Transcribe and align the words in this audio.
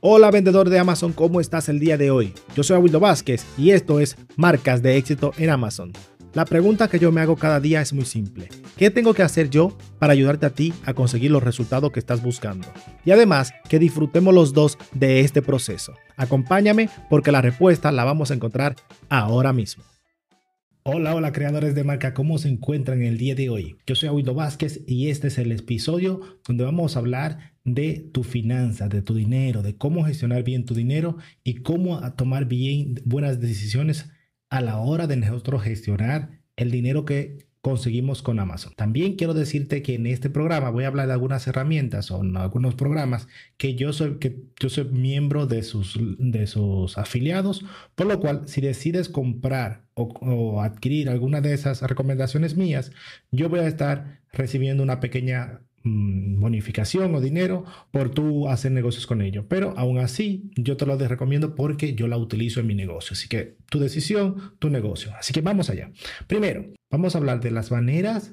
Hola 0.00 0.30
vendedor 0.30 0.68
de 0.68 0.78
Amazon, 0.78 1.12
¿cómo 1.12 1.40
estás 1.40 1.68
el 1.68 1.78
día 1.78 1.96
de 1.96 2.10
hoy? 2.10 2.34
Yo 2.56 2.62
soy 2.62 2.76
Abuelo 2.76 3.00
Vázquez 3.00 3.46
y 3.56 3.70
esto 3.70 4.00
es 4.00 4.16
Marcas 4.36 4.82
de 4.82 4.96
éxito 4.96 5.32
en 5.38 5.50
Amazon. 5.50 5.92
La 6.32 6.44
pregunta 6.44 6.88
que 6.88 6.98
yo 6.98 7.12
me 7.12 7.20
hago 7.20 7.36
cada 7.36 7.60
día 7.60 7.80
es 7.80 7.92
muy 7.92 8.04
simple. 8.04 8.48
¿Qué 8.76 8.90
tengo 8.90 9.14
que 9.14 9.22
hacer 9.22 9.50
yo 9.50 9.78
para 10.00 10.12
ayudarte 10.12 10.46
a 10.46 10.50
ti 10.50 10.74
a 10.84 10.94
conseguir 10.94 11.30
los 11.30 11.44
resultados 11.44 11.92
que 11.92 12.00
estás 12.00 12.22
buscando? 12.22 12.66
Y 13.04 13.12
además, 13.12 13.54
que 13.68 13.78
disfrutemos 13.78 14.34
los 14.34 14.52
dos 14.52 14.76
de 14.92 15.20
este 15.20 15.42
proceso. 15.42 15.94
Acompáñame 16.16 16.90
porque 17.08 17.30
la 17.30 17.40
respuesta 17.40 17.92
la 17.92 18.02
vamos 18.02 18.32
a 18.32 18.34
encontrar 18.34 18.74
ahora 19.08 19.52
mismo. 19.52 19.84
Hola, 20.86 21.14
hola 21.14 21.32
creadores 21.32 21.74
de 21.74 21.82
marca, 21.82 22.12
¿cómo 22.12 22.36
se 22.36 22.50
encuentran 22.50 23.00
el 23.00 23.16
día 23.16 23.34
de 23.34 23.48
hoy? 23.48 23.78
Yo 23.86 23.94
soy 23.94 24.10
Aguido 24.10 24.34
Vázquez 24.34 24.82
y 24.86 25.08
este 25.08 25.28
es 25.28 25.38
el 25.38 25.50
episodio 25.50 26.20
donde 26.46 26.64
vamos 26.64 26.94
a 26.94 26.98
hablar 26.98 27.54
de 27.64 28.10
tu 28.12 28.22
finanza, 28.22 28.90
de 28.90 29.00
tu 29.00 29.14
dinero, 29.14 29.62
de 29.62 29.78
cómo 29.78 30.04
gestionar 30.04 30.42
bien 30.42 30.66
tu 30.66 30.74
dinero 30.74 31.16
y 31.42 31.62
cómo 31.62 32.12
tomar 32.16 32.44
bien 32.44 33.00
buenas 33.06 33.40
decisiones 33.40 34.10
a 34.50 34.60
la 34.60 34.76
hora 34.76 35.06
de 35.06 35.16
nosotros 35.16 35.62
gestionar 35.62 36.42
el 36.54 36.70
dinero 36.70 37.06
que 37.06 37.46
conseguimos 37.64 38.20
con 38.20 38.40
Amazon. 38.40 38.74
También 38.76 39.16
quiero 39.16 39.32
decirte 39.32 39.80
que 39.80 39.94
en 39.94 40.06
este 40.06 40.28
programa 40.28 40.68
voy 40.68 40.84
a 40.84 40.88
hablar 40.88 41.06
de 41.06 41.14
algunas 41.14 41.46
herramientas 41.46 42.10
o 42.10 42.20
algunos 42.20 42.74
programas 42.74 43.26
que 43.56 43.74
yo 43.74 43.94
soy, 43.94 44.18
que 44.18 44.36
yo 44.60 44.68
soy 44.68 44.84
miembro 44.84 45.46
de 45.46 45.62
sus, 45.62 45.98
de 46.18 46.46
sus 46.46 46.98
afiliados, 46.98 47.64
por 47.94 48.06
lo 48.06 48.20
cual 48.20 48.42
si 48.48 48.60
decides 48.60 49.08
comprar 49.08 49.86
o, 49.94 50.02
o 50.02 50.60
adquirir 50.60 51.08
alguna 51.08 51.40
de 51.40 51.54
esas 51.54 51.80
recomendaciones 51.80 52.54
mías, 52.54 52.92
yo 53.30 53.48
voy 53.48 53.60
a 53.60 53.66
estar 53.66 54.20
recibiendo 54.30 54.82
una 54.82 55.00
pequeña 55.00 55.62
bonificación 55.84 57.14
o 57.14 57.20
dinero 57.20 57.64
por 57.90 58.10
tú 58.10 58.48
hacer 58.48 58.72
negocios 58.72 59.06
con 59.06 59.20
ellos. 59.20 59.44
Pero 59.48 59.74
aún 59.76 59.98
así, 59.98 60.50
yo 60.56 60.76
te 60.76 60.86
lo 60.86 60.96
recomiendo 60.96 61.54
porque 61.54 61.94
yo 61.94 62.08
la 62.08 62.16
utilizo 62.16 62.60
en 62.60 62.66
mi 62.66 62.74
negocio. 62.74 63.12
Así 63.12 63.28
que 63.28 63.56
tu 63.68 63.78
decisión, 63.78 64.54
tu 64.58 64.70
negocio. 64.70 65.12
Así 65.18 65.32
que 65.32 65.42
vamos 65.42 65.68
allá. 65.68 65.92
Primero, 66.26 66.72
vamos 66.90 67.14
a 67.14 67.18
hablar 67.18 67.40
de 67.40 67.50
las 67.50 67.70
maneras 67.70 68.32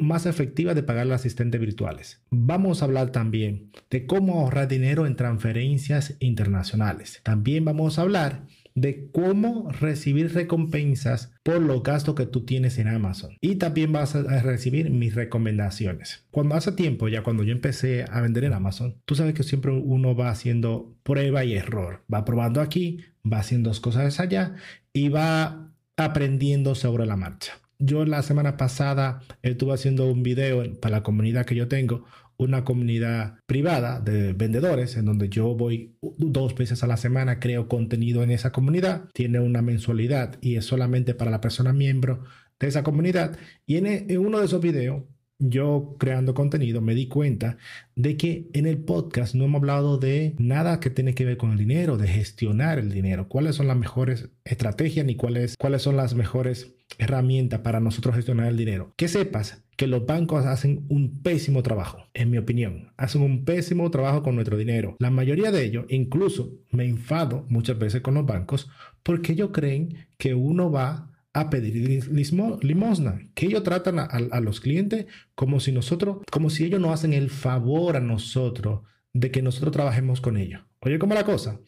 más 0.00 0.26
efectivas 0.26 0.74
de 0.74 0.82
pagar 0.82 1.06
los 1.06 1.16
asistentes 1.16 1.60
virtuales. 1.60 2.22
Vamos 2.30 2.82
a 2.82 2.86
hablar 2.86 3.12
también 3.12 3.70
de 3.90 4.06
cómo 4.06 4.40
ahorrar 4.40 4.66
dinero 4.66 5.06
en 5.06 5.14
transferencias 5.14 6.16
internacionales. 6.18 7.20
También 7.22 7.64
vamos 7.64 7.98
a 7.98 8.02
hablar 8.02 8.46
de 8.74 9.10
cómo 9.10 9.70
recibir 9.70 10.32
recompensas 10.32 11.32
por 11.42 11.60
los 11.60 11.82
gastos 11.82 12.14
que 12.14 12.26
tú 12.26 12.44
tienes 12.44 12.78
en 12.78 12.88
Amazon. 12.88 13.36
Y 13.40 13.56
también 13.56 13.92
vas 13.92 14.14
a 14.14 14.42
recibir 14.42 14.90
mis 14.90 15.14
recomendaciones. 15.14 16.26
Cuando 16.30 16.54
hace 16.54 16.72
tiempo, 16.72 17.08
ya 17.08 17.22
cuando 17.22 17.42
yo 17.42 17.52
empecé 17.52 18.04
a 18.10 18.20
vender 18.20 18.44
en 18.44 18.52
Amazon, 18.52 18.96
tú 19.04 19.14
sabes 19.14 19.34
que 19.34 19.42
siempre 19.42 19.72
uno 19.72 20.14
va 20.14 20.30
haciendo 20.30 20.96
prueba 21.02 21.44
y 21.44 21.54
error. 21.54 22.04
Va 22.12 22.24
probando 22.24 22.60
aquí, 22.60 23.00
va 23.30 23.38
haciendo 23.38 23.72
cosas 23.80 24.20
allá 24.20 24.54
y 24.92 25.08
va 25.08 25.72
aprendiendo 25.96 26.74
sobre 26.74 27.06
la 27.06 27.16
marcha. 27.16 27.52
Yo 27.78 28.04
la 28.04 28.22
semana 28.22 28.56
pasada 28.56 29.22
estuve 29.42 29.74
haciendo 29.74 30.10
un 30.10 30.22
video 30.22 30.78
para 30.80 30.98
la 30.98 31.02
comunidad 31.02 31.46
que 31.46 31.56
yo 31.56 31.66
tengo 31.66 32.04
una 32.42 32.64
comunidad 32.64 33.38
privada 33.46 34.00
de 34.00 34.32
vendedores 34.32 34.96
en 34.96 35.06
donde 35.06 35.28
yo 35.28 35.54
voy 35.54 35.96
dos 36.00 36.54
veces 36.54 36.82
a 36.82 36.86
la 36.86 36.96
semana, 36.96 37.40
creo 37.40 37.68
contenido 37.68 38.22
en 38.22 38.30
esa 38.30 38.52
comunidad, 38.52 39.08
tiene 39.12 39.40
una 39.40 39.62
mensualidad 39.62 40.38
y 40.40 40.56
es 40.56 40.64
solamente 40.64 41.14
para 41.14 41.30
la 41.30 41.40
persona 41.40 41.72
miembro 41.72 42.24
de 42.58 42.68
esa 42.68 42.82
comunidad. 42.82 43.36
Y 43.66 43.76
en, 43.76 44.18
uno 44.18 44.38
de 44.38 44.46
esos 44.46 44.60
videos 44.60 45.04
yo 45.42 45.96
creando 45.98 46.34
contenido 46.34 46.80
me 46.80 46.94
di 46.94 47.08
cuenta 47.08 47.56
de 47.96 48.16
que 48.16 48.48
en 48.52 48.66
el 48.66 48.78
podcast 48.78 49.34
no 49.34 49.44
hemos 49.44 49.58
hablado 49.58 49.98
de 49.98 50.34
nada 50.38 50.78
que 50.78 50.88
tiene 50.88 51.14
que 51.14 51.24
ver 51.24 51.36
con 51.36 51.50
el 51.50 51.58
dinero, 51.58 51.98
de 51.98 52.06
gestionar 52.06 52.78
el 52.78 52.92
dinero, 52.92 53.28
cuáles 53.28 53.56
son 53.56 53.66
las 53.66 53.76
mejores 53.76 54.28
estrategias 54.44 55.04
ni 55.04 55.16
cuáles, 55.16 55.56
cuáles 55.56 55.82
son 55.82 55.96
las 55.96 56.14
mejores 56.14 56.74
herramientas 56.98 57.60
para 57.60 57.80
nosotros 57.80 58.14
gestionar 58.14 58.46
el 58.46 58.56
dinero. 58.56 58.92
Que 58.96 59.08
sepas 59.08 59.64
que 59.76 59.88
los 59.88 60.06
bancos 60.06 60.46
hacen 60.46 60.86
un 60.88 61.22
pésimo 61.22 61.62
trabajo, 61.62 62.06
en 62.14 62.30
mi 62.30 62.38
opinión. 62.38 62.92
Hacen 62.96 63.22
un 63.22 63.44
pésimo 63.44 63.90
trabajo 63.90 64.22
con 64.22 64.36
nuestro 64.36 64.56
dinero. 64.56 64.96
La 65.00 65.10
mayoría 65.10 65.50
de 65.50 65.64
ellos, 65.64 65.86
incluso 65.88 66.52
me 66.70 66.84
enfado 66.84 67.46
muchas 67.48 67.78
veces 67.78 68.00
con 68.00 68.14
los 68.14 68.26
bancos 68.26 68.70
porque 69.02 69.32
ellos 69.32 69.50
creen 69.52 70.06
que 70.18 70.34
uno 70.34 70.70
va 70.70 71.11
a 71.34 71.50
pedir 71.50 72.08
limosna, 72.10 73.20
que 73.34 73.46
ellos 73.46 73.62
tratan 73.62 73.98
a, 73.98 74.40
los 74.40 74.60
clientes 74.60 75.06
como 75.34 75.60
si 75.60 75.72
nosotros, 75.72 76.18
como 76.30 76.50
si 76.50 76.64
ellos 76.64 76.80
nos 76.80 76.92
hacen 76.92 77.14
el 77.14 77.30
favor 77.30 77.96
a 77.96 78.00
nosotros 78.00 78.82
de 79.14 79.30
que 79.30 79.42
nosotros 79.42 79.72
trabajemos 79.72 80.20
con 80.20 80.36
ellos. 80.36 80.62
Oye, 80.80 80.98
¿cómo 80.98 81.14
la 81.14 81.24
cosa? 81.24 81.58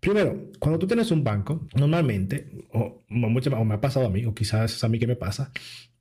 Primero, 0.00 0.50
cuando 0.58 0.78
tú 0.78 0.86
tienes 0.86 1.10
un 1.10 1.24
banco, 1.24 1.66
normalmente, 1.74 2.50
o, 2.72 3.04
o 3.08 3.64
me 3.64 3.74
ha 3.74 3.80
pasado 3.80 4.06
a 4.06 4.10
mí, 4.10 4.24
o 4.24 4.34
quizás 4.34 4.82
a 4.82 4.88
mí 4.88 4.98
que 4.98 5.06
me 5.06 5.16
pasa, 5.16 5.52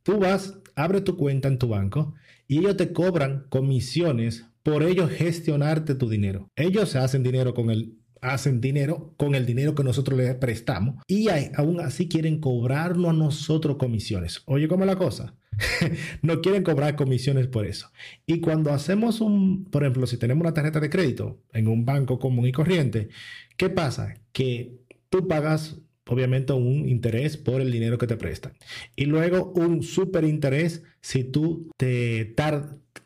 tú 0.04 0.20
vas, 0.20 0.60
abres 0.76 1.04
tu 1.04 1.16
cuenta 1.18 1.48
en 1.48 1.60
tu 1.60 1.68
banco 1.68 2.14
y 2.48 2.60
ellos 2.60 2.78
te 2.78 2.92
cobran 2.92 3.46
comisiones 3.50 4.46
por 4.64 4.84
ellos 4.84 5.12
gestionarte 5.12 5.96
tu 5.96 6.10
dinero. 6.10 6.50
Ellos 6.56 6.90
se 6.90 6.98
hacen 6.98 7.24
dinero 7.24 7.54
con 7.54 7.70
el 7.70 8.00
hacen 8.34 8.62
dinero 8.62 9.14
con 9.18 9.36
el 9.36 9.46
dinero 9.46 9.76
que 9.76 9.84
nosotros 9.84 10.18
les 10.18 10.36
prestamos 10.36 11.04
y 11.08 11.28
aún 11.56 11.80
así 11.80 12.08
quieren 12.08 12.40
cobrarnos 12.40 13.12
a 13.12 13.14
nosotros 13.14 13.78
comisiones. 13.78 14.42
Oye, 14.46 14.68
¿cómo 14.68 14.84
es 14.84 14.88
la 14.88 14.98
cosa? 14.98 15.36
no 16.22 16.42
quieren 16.42 16.64
cobrar 16.64 16.96
comisiones 16.96 17.48
por 17.48 17.66
eso. 17.66 17.92
Y 18.26 18.40
cuando 18.40 18.72
hacemos 18.72 19.22
un, 19.22 19.66
por 19.66 19.84
ejemplo, 19.84 20.08
si 20.08 20.18
tenemos 20.18 20.42
una 20.42 20.54
tarjeta 20.54 20.80
de 20.80 20.90
crédito 20.90 21.40
en 21.54 21.68
un 21.68 21.86
banco 21.86 22.20
común 22.20 22.46
y 22.48 22.52
corriente, 22.52 23.10
¿qué 23.58 23.70
pasa? 23.70 24.16
Que 24.32 24.74
tú 25.10 25.28
pagas 25.28 25.78
obviamente 26.08 26.54
un 26.54 26.88
interés 26.88 27.38
por 27.38 27.62
el 27.62 27.72
dinero 27.72 27.98
que 27.98 28.08
te 28.08 28.18
prestan. 28.18 28.54
Y 28.96 29.06
luego 29.06 29.52
un 29.56 29.84
super 29.84 30.24
interés 30.24 30.84
si 31.02 31.24
tú 31.24 31.70
te, 31.78 32.26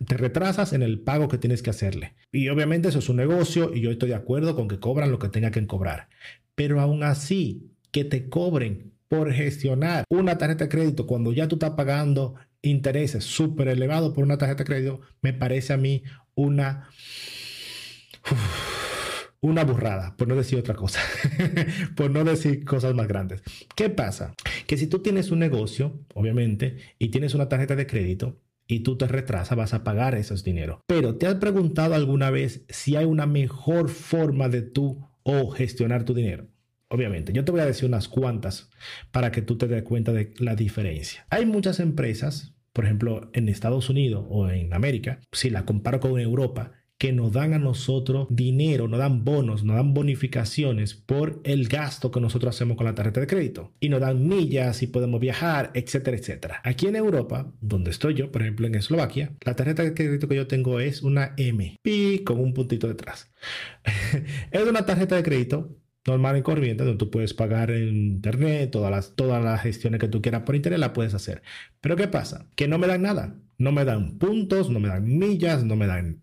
te 0.05 0.17
retrasas 0.17 0.73
en 0.73 0.81
el 0.81 0.99
pago 0.99 1.27
que 1.27 1.37
tienes 1.37 1.61
que 1.61 1.69
hacerle. 1.69 2.15
Y 2.31 2.49
obviamente 2.49 2.89
eso 2.89 2.99
es 2.99 3.09
un 3.09 3.17
negocio 3.17 3.71
y 3.73 3.81
yo 3.81 3.91
estoy 3.91 4.09
de 4.09 4.15
acuerdo 4.15 4.55
con 4.55 4.67
que 4.67 4.79
cobran 4.79 5.11
lo 5.11 5.19
que 5.19 5.29
tenga 5.29 5.51
que 5.51 5.65
cobrar. 5.67 6.09
Pero 6.55 6.79
aún 6.79 7.03
así, 7.03 7.69
que 7.91 8.05
te 8.05 8.29
cobren 8.29 8.93
por 9.07 9.33
gestionar 9.33 10.05
una 10.09 10.37
tarjeta 10.37 10.65
de 10.65 10.69
crédito 10.69 11.07
cuando 11.07 11.33
ya 11.33 11.47
tú 11.47 11.55
estás 11.55 11.71
pagando 11.71 12.35
intereses 12.61 13.23
súper 13.23 13.67
elevados 13.69 14.13
por 14.13 14.23
una 14.23 14.37
tarjeta 14.37 14.63
de 14.63 14.67
crédito, 14.67 15.01
me 15.21 15.33
parece 15.33 15.73
a 15.73 15.77
mí 15.77 16.03
una 16.35 16.89
una 19.41 19.63
burrada, 19.63 20.15
por 20.17 20.27
no 20.27 20.35
decir 20.35 20.59
otra 20.59 20.75
cosa, 20.75 20.99
por 21.95 22.11
no 22.11 22.23
decir 22.25 22.65
cosas 22.65 22.93
más 22.93 23.07
grandes. 23.07 23.41
¿Qué 23.75 23.89
pasa? 23.89 24.35
Que 24.67 24.77
si 24.77 24.87
tú 24.87 24.99
tienes 24.99 25.31
un 25.31 25.39
negocio, 25.39 26.01
obviamente, 26.13 26.77
y 26.99 27.07
tienes 27.09 27.33
una 27.33 27.47
tarjeta 27.47 27.75
de 27.75 27.87
crédito, 27.87 28.37
y 28.69 28.81
tú 28.81 28.97
te 28.97 29.07
retrasas, 29.07 29.57
vas 29.57 29.73
a 29.73 29.83
pagar 29.83 30.13
esos 30.13 30.43
dinero. 30.43 30.83
Pero 30.85 31.15
¿te 31.15 31.25
has 31.25 31.35
preguntado 31.35 31.95
alguna 31.95 32.29
vez 32.29 32.65
si 32.69 32.95
hay 32.95 33.05
una 33.05 33.25
mejor 33.25 33.89
forma 33.89 34.47
de 34.47 34.61
tú 34.61 35.09
o 35.23 35.49
gestionar 35.49 36.05
tu 36.05 36.13
dinero? 36.13 36.47
Obviamente, 36.87 37.33
yo 37.33 37.43
te 37.43 37.51
voy 37.51 37.61
a 37.61 37.65
decir 37.65 37.89
unas 37.89 38.07
cuantas 38.07 38.69
para 39.11 39.31
que 39.31 39.41
tú 39.41 39.57
te 39.57 39.67
des 39.67 39.81
cuenta 39.83 40.13
de 40.13 40.33
la 40.37 40.55
diferencia. 40.55 41.25
Hay 41.31 41.47
muchas 41.47 41.79
empresas, 41.79 42.53
por 42.71 42.85
ejemplo, 42.85 43.31
en 43.33 43.49
Estados 43.49 43.89
Unidos 43.89 44.25
o 44.29 44.47
en 44.49 44.71
América, 44.71 45.19
si 45.31 45.49
la 45.49 45.65
comparo 45.65 45.99
con 45.99 46.19
Europa, 46.19 46.73
que 46.99 47.13
nos 47.13 47.31
dan 47.31 47.53
a 47.53 47.59
nosotros 47.59 48.27
dinero, 48.29 48.89
nos 48.89 48.99
dan 48.99 49.23
bonos, 49.23 49.63
nos 49.63 49.77
dan 49.77 49.93
bonificaciones 49.93 50.93
por 50.93 51.39
el 51.45 51.69
gasto 51.69 52.11
que 52.11 52.19
nosotros 52.19 52.53
hacemos 52.53 52.75
con 52.75 52.85
la 52.85 52.93
tarjeta 52.93 53.21
de 53.21 53.27
crédito. 53.27 53.71
Y 53.79 53.87
nos 53.87 54.01
dan 54.01 54.27
millas 54.27 54.83
y 54.83 54.87
podemos 54.87 55.21
viajar, 55.21 55.71
etcétera, 55.73 56.17
etcétera. 56.17 56.61
Aquí 56.65 56.87
en 56.87 56.97
Europa, 56.97 57.51
donde 57.61 57.89
estoy 57.89 58.15
yo, 58.15 58.31
por 58.33 58.41
ejemplo 58.41 58.67
en 58.67 58.75
Eslovaquia, 58.75 59.31
la 59.45 59.55
tarjeta 59.55 59.81
de 59.81 59.93
crédito 59.93 60.27
que 60.27 60.35
yo 60.35 60.47
tengo 60.47 60.81
es 60.81 61.01
una 61.01 61.33
M, 61.37 61.77
pi 61.81 62.19
con 62.25 62.37
un 62.37 62.53
puntito 62.53 62.89
detrás. 62.89 63.31
es 64.51 64.63
una 64.63 64.85
tarjeta 64.85 65.15
de 65.15 65.23
crédito 65.23 65.77
normal 66.05 66.37
y 66.37 66.41
corriente, 66.41 66.83
donde 66.83 66.97
tú 66.97 67.09
puedes 67.09 67.33
pagar 67.33 67.71
en 67.71 67.95
internet, 67.95 68.71
todas 68.71 68.91
las, 68.91 69.15
todas 69.15 69.41
las 69.41 69.61
gestiones 69.61 70.01
que 70.01 70.09
tú 70.09 70.21
quieras 70.21 70.41
por 70.41 70.55
internet, 70.55 70.81
la 70.81 70.91
puedes 70.91 71.13
hacer. 71.13 71.43
Pero 71.79 71.95
¿qué 71.95 72.09
pasa? 72.09 72.49
Que 72.55 72.67
no 72.67 72.77
me 72.77 72.87
dan 72.87 73.03
nada. 73.03 73.35
No 73.57 73.71
me 73.71 73.85
dan 73.85 74.17
puntos, 74.17 74.69
no 74.69 74.79
me 74.79 74.89
dan 74.89 75.17
millas, 75.17 75.63
no 75.63 75.75
me 75.75 75.85
dan 75.85 76.21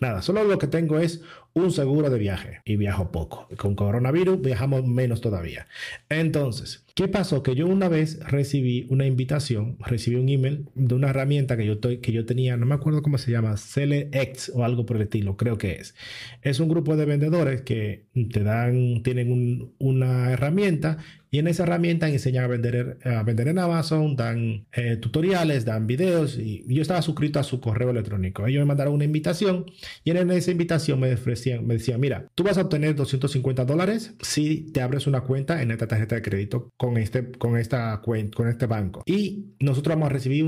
nada, 0.00 0.22
solo 0.22 0.44
lo 0.44 0.58
que 0.58 0.66
tengo 0.66 0.98
es 0.98 1.22
un 1.54 1.70
seguro 1.70 2.10
de 2.10 2.18
viaje 2.18 2.60
y 2.64 2.76
viajo 2.76 3.10
poco. 3.12 3.48
Con 3.56 3.76
coronavirus 3.76 4.42
viajamos 4.42 4.84
menos 4.86 5.20
todavía. 5.20 5.66
Entonces, 6.08 6.84
¿qué 6.94 7.06
pasó? 7.06 7.42
Que 7.42 7.54
yo 7.54 7.66
una 7.66 7.88
vez 7.88 8.18
recibí 8.20 8.86
una 8.90 9.06
invitación, 9.06 9.76
recibí 9.80 10.16
un 10.16 10.28
email 10.28 10.68
de 10.74 10.94
una 10.94 11.10
herramienta 11.10 11.56
que 11.56 11.64
yo, 11.64 11.80
que 11.80 12.12
yo 12.12 12.26
tenía, 12.26 12.56
no 12.56 12.66
me 12.66 12.74
acuerdo 12.74 13.02
cómo 13.02 13.18
se 13.18 13.30
llama, 13.30 13.56
CeleX 13.56 14.50
o 14.54 14.64
algo 14.64 14.84
por 14.84 14.96
el 14.96 15.02
estilo, 15.02 15.36
creo 15.36 15.56
que 15.56 15.72
es. 15.72 15.94
Es 16.42 16.58
un 16.58 16.68
grupo 16.68 16.96
de 16.96 17.04
vendedores 17.04 17.62
que 17.62 18.06
te 18.32 18.42
dan, 18.42 19.02
tienen 19.04 19.72
una 19.78 20.32
herramienta 20.32 20.98
y 21.34 21.40
en 21.40 21.48
esa 21.48 21.64
herramienta 21.64 22.08
enseñan 22.08 22.44
a 22.44 22.46
vender, 22.46 22.98
a 23.02 23.24
vender 23.24 23.48
en 23.48 23.58
Amazon, 23.58 24.14
dan 24.14 24.66
eh, 24.72 24.96
tutoriales, 24.98 25.64
dan 25.64 25.88
videos 25.88 26.38
y 26.38 26.64
yo 26.68 26.80
estaba 26.80 27.02
suscrito 27.02 27.40
a 27.40 27.42
su 27.42 27.60
correo 27.60 27.90
electrónico. 27.90 28.46
Ellos 28.46 28.60
me 28.60 28.66
mandaron 28.66 28.94
una 28.94 29.02
invitación 29.02 29.66
y 30.04 30.12
en 30.12 30.30
esa 30.30 30.52
invitación 30.52 31.00
me 31.00 31.08
ofrecían, 31.44 31.66
me 31.66 31.74
decían, 31.74 32.00
mira, 32.00 32.28
tú 32.34 32.44
vas 32.44 32.58
a 32.58 32.62
obtener 32.62 32.94
250 32.94 33.64
dólares 33.64 34.14
si 34.20 34.72
te 34.72 34.80
abres 34.80 35.06
una 35.06 35.22
cuenta 35.22 35.62
en 35.62 35.70
esta 35.70 35.86
tarjeta 35.86 36.14
de 36.14 36.22
crédito 36.22 36.70
con 36.76 36.96
este, 36.96 37.32
con 37.32 37.56
esta 37.56 38.00
cuenta, 38.00 38.36
con 38.36 38.48
este 38.48 38.66
banco. 38.66 39.02
Y 39.06 39.54
nosotros 39.60 39.94
vamos 39.94 40.10
a 40.10 40.12
recibir 40.12 40.44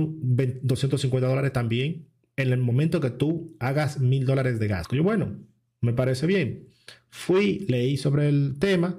250 0.62 1.28
dólares 1.28 1.52
también 1.52 2.06
en 2.36 2.52
el 2.52 2.58
momento 2.58 3.00
que 3.00 3.10
tú 3.10 3.56
hagas 3.58 4.00
mil 4.00 4.26
dólares 4.26 4.58
de 4.58 4.68
gasto. 4.68 4.96
Yo, 4.96 5.02
bueno, 5.02 5.38
me 5.80 5.92
parece 5.92 6.26
bien. 6.26 6.68
Fui, 7.08 7.66
leí 7.68 7.96
sobre 7.96 8.28
el 8.28 8.58
tema 8.58 8.98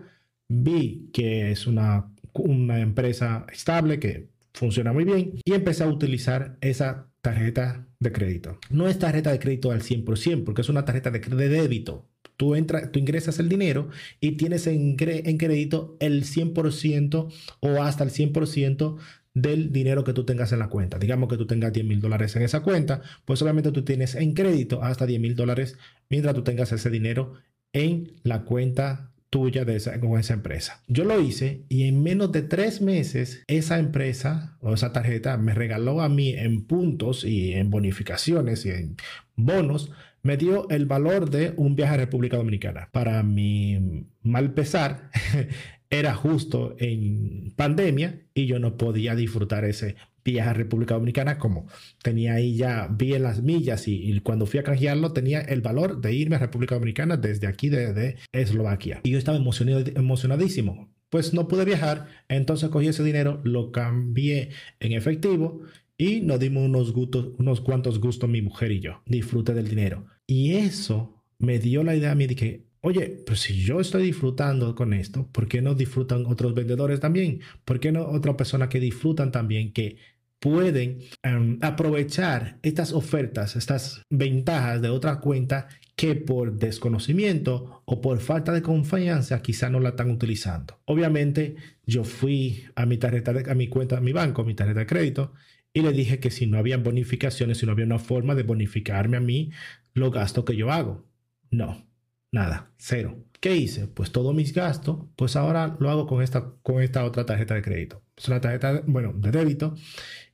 vi 0.50 1.10
que 1.14 1.52
es 1.52 1.68
una, 1.68 2.10
una 2.34 2.80
empresa 2.80 3.46
estable 3.52 4.00
que 4.00 4.30
funciona 4.54 4.94
muy 4.94 5.04
bien 5.04 5.34
y 5.44 5.54
empecé 5.54 5.84
a 5.84 5.88
utilizar 5.88 6.58
esa 6.62 7.10
tarjeta 7.22 7.87
de 8.00 8.12
crédito. 8.12 8.60
No 8.70 8.88
es 8.88 9.00
tarjeta 9.00 9.32
de 9.32 9.40
crédito 9.40 9.72
al 9.72 9.82
100% 9.82 10.44
porque 10.44 10.62
es 10.62 10.70
una 10.70 10.86
tarjeta 10.86 11.12
de, 11.12 11.50
débito. 11.50 12.08
Tú, 12.36 12.56
entras, 12.56 12.92
tú 12.92 13.00
ingresas 13.00 13.40
el 13.40 13.50
dinero 13.50 13.90
y 14.20 14.34
tienes 14.34 14.68
en, 14.68 14.96
en 15.00 15.38
crédito 15.38 15.98
el 16.00 16.24
100% 16.24 17.34
o 17.62 17.82
hasta 17.82 18.04
el 18.04 18.12
100% 18.12 18.98
del 19.34 19.72
dinero 19.72 20.04
que 20.04 20.14
tú 20.14 20.26
tengas 20.26 20.52
en 20.52 20.60
la 20.60 20.70
cuenta. 20.70 21.00
Digamos 21.00 21.30
que 21.30 21.38
tú 21.38 21.48
tengas 21.48 21.74
10 21.74 21.86
mil 21.86 22.00
dólares 22.00 22.36
en 22.36 22.44
esa 22.44 22.62
cuenta, 22.62 23.02
pues 23.26 23.42
obviamente 23.42 23.72
tú 23.72 23.84
tienes 23.84 24.16
en 24.16 24.34
crédito 24.34 24.84
hasta 24.84 25.06
10 25.06 25.20
mil 25.20 25.36
dólares 25.36 25.78
mientras 26.10 26.36
tú 26.36 26.44
tengas 26.44 26.72
ese 26.72 26.90
dinero 26.90 27.34
en 27.74 28.14
la 28.24 28.44
cuenta 28.44 29.12
tuya 29.30 29.66
de 29.66 29.76
esa, 29.76 30.00
con 30.00 30.20
esa 30.20 30.34
empresa. 30.34 30.84
Yo 30.88 31.04
lo 31.04 31.20
hice 31.20 31.64
y 31.70 31.84
en 31.84 32.02
menos 32.02 32.32
de 32.32 32.42
tres 32.42 32.82
meses 32.82 33.44
esa 33.48 33.80
empresa 33.80 34.58
o 34.62 34.74
esa 34.74 34.94
tarjeta 34.94 35.38
me 35.38 35.54
regaló 35.54 36.02
a 36.02 36.10
mí 36.10 36.30
en 36.30 36.66
puntos 36.66 37.24
y 37.24 37.54
en 37.54 37.70
bonificaciones 37.70 38.66
y 38.66 38.70
en 38.70 38.96
bonos, 39.36 39.92
me 40.24 40.38
dio 40.38 40.70
el 40.70 40.86
valor 40.86 41.30
de 41.30 41.54
un 41.58 41.76
viaje 41.76 41.94
a 41.94 41.98
República 41.98 42.38
Dominicana. 42.38 42.90
Para 42.92 43.24
mi 43.24 44.06
mal 44.24 44.54
pesar, 44.54 45.10
era 45.90 46.16
justo 46.16 46.76
en 46.80 47.54
pandemia 47.56 48.22
y 48.34 48.46
yo 48.46 48.60
no 48.60 48.78
podía 48.78 49.16
disfrutar 49.16 49.64
ese 49.64 49.96
viaje 50.32 50.50
a 50.50 50.54
República 50.54 50.96
Dominicana 50.96 51.38
como 51.38 51.68
tenía 52.02 52.34
ahí 52.34 52.56
ya 52.56 52.88
bien 52.88 53.24
las 53.24 53.42
millas 53.42 53.88
y, 53.88 54.20
cuando 54.22 54.46
fui 54.46 54.60
a 54.60 54.64
canjearlo 54.64 55.14
tenía 55.14 55.42
el 55.42 55.62
valor 55.62 56.02
de 56.02 56.14
irme 56.14 56.36
a 56.36 56.40
República 56.40 56.76
Dominicana 56.76 57.18
desde 57.18 57.48
aquí 57.48 57.70
de, 57.70 58.16
Eslovaquia. 58.32 59.02
Y 59.04 59.12
yo 59.12 59.18
estaba 59.18 59.38
emocionadísimo. 59.38 60.90
Pues 61.10 61.34
no 61.34 61.48
pude 61.48 61.64
viajar 61.64 62.08
entonces 62.28 62.70
cogí 62.70 62.88
ese 62.88 63.04
dinero 63.04 63.40
lo 63.44 63.72
cambié 63.72 64.50
en 64.80 64.92
efectivo 64.92 65.62
y 65.98 66.20
nos 66.22 66.40
dimos 66.40 66.66
unos 66.66 66.92
gustos 66.92 67.30
unos 67.38 67.62
cuantos 67.62 68.00
gustos 68.00 68.30
mi 68.30 68.42
mujer 68.42 68.72
y 68.72 68.82
yo. 68.82 69.02
Disfrute 69.06 69.54
del 69.54 69.70
dinero. 69.70 70.06
Y 70.26 70.56
eso 70.56 71.24
me 71.40 71.60
dio 71.60 71.84
la 71.84 71.96
idea 71.96 72.12
a 72.12 72.16
mí 72.16 72.28
de 72.28 72.36
que 72.36 72.68
Oye, 72.82 73.22
pero 73.26 73.36
si 73.36 73.56
yo 73.56 73.82
estoy 73.82 74.04
disfrutando 74.04 74.76
con 74.76 74.94
esto, 74.94 75.28
¿por 75.34 75.48
qué 75.48 75.62
no 75.62 75.74
disfrutan 75.74 76.26
otros 76.26 76.54
vendedores 76.54 77.00
también? 77.00 77.42
¿Por 77.66 77.80
qué 77.80 77.92
no 77.92 78.08
otras 78.08 78.36
personas 78.36 78.70
que 78.70 78.80
disfrutan 78.80 79.32
también, 79.32 79.74
que 79.74 79.98
pueden 80.40 81.00
em, 81.24 81.60
aprovechar 81.62 82.60
estas 82.64 82.94
ofertas, 82.94 83.56
estas 83.56 84.04
ventajas 84.10 84.82
de 84.82 84.90
otra 84.90 85.20
cuenta 85.20 85.68
que 85.96 86.16
por 86.16 86.58
desconocimiento 86.58 87.82
o 87.86 88.02
por 88.02 88.20
falta 88.20 88.52
de 88.52 88.62
confianza 88.62 89.42
quizá 89.42 89.70
no 89.70 89.80
la 89.80 89.90
están 89.90 90.12
utilizando. 90.12 90.80
Obviamente 90.86 91.56
yo 91.86 92.04
fui 92.04 92.66
a 92.76 92.86
mi 92.86 92.98
tarjeta, 92.98 93.34
de, 93.34 93.50
a 93.52 93.56
mi 93.56 93.68
cuenta, 93.68 93.98
a 93.98 94.02
mi 94.02 94.14
banco, 94.14 94.42
a 94.44 94.46
mi 94.46 94.54
tarjeta 94.56 94.82
de 94.82 94.86
crédito 94.86 95.34
y 95.74 95.82
le 95.82 95.92
dije 95.94 96.20
que 96.20 96.32
si 96.32 96.48
no 96.48 96.58
había 96.58 96.78
bonificaciones, 96.78 97.58
si 97.60 97.66
no 97.66 97.72
había 97.72 97.86
una 97.86 98.00
forma 98.00 98.36
de 98.36 98.44
bonificarme 98.44 99.18
a 99.18 99.22
mí 99.22 99.52
los 99.94 100.12
gastos 100.12 100.46
que 100.46 100.56
yo 100.56 100.72
hago. 100.72 101.08
No, 101.52 101.88
Nada, 102.32 102.72
cero. 102.78 103.24
¿Qué 103.40 103.56
hice? 103.56 103.88
Pues 103.88 104.12
todos 104.12 104.36
mis 104.36 104.54
gastos, 104.54 105.06
pues 105.16 105.36
ahora 105.36 105.78
lo 105.80 105.90
hago 105.90 106.08
con 106.08 106.22
esta, 106.22 106.54
con 106.62 106.82
esta 106.82 107.06
otra 107.06 107.26
tarjeta 107.26 107.56
de 107.56 107.62
crédito. 107.62 108.04
Es 108.18 108.28
una 108.28 108.42
tarjeta, 108.42 108.82
bueno, 108.88 109.14
de 109.16 109.32
débito. 109.32 109.76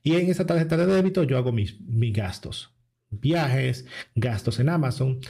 Y 0.02 0.14
en 0.14 0.30
esa 0.30 0.46
tarjeta 0.46 0.76
de 0.76 0.86
débito 0.86 1.22
yo 1.22 1.36
hago 1.36 1.52
mis, 1.52 1.80
mis 1.80 2.12
gastos. 2.12 2.74
Viajes, 3.10 3.86
gastos 4.14 4.58
en 4.58 4.70
Amazon. 4.70 5.20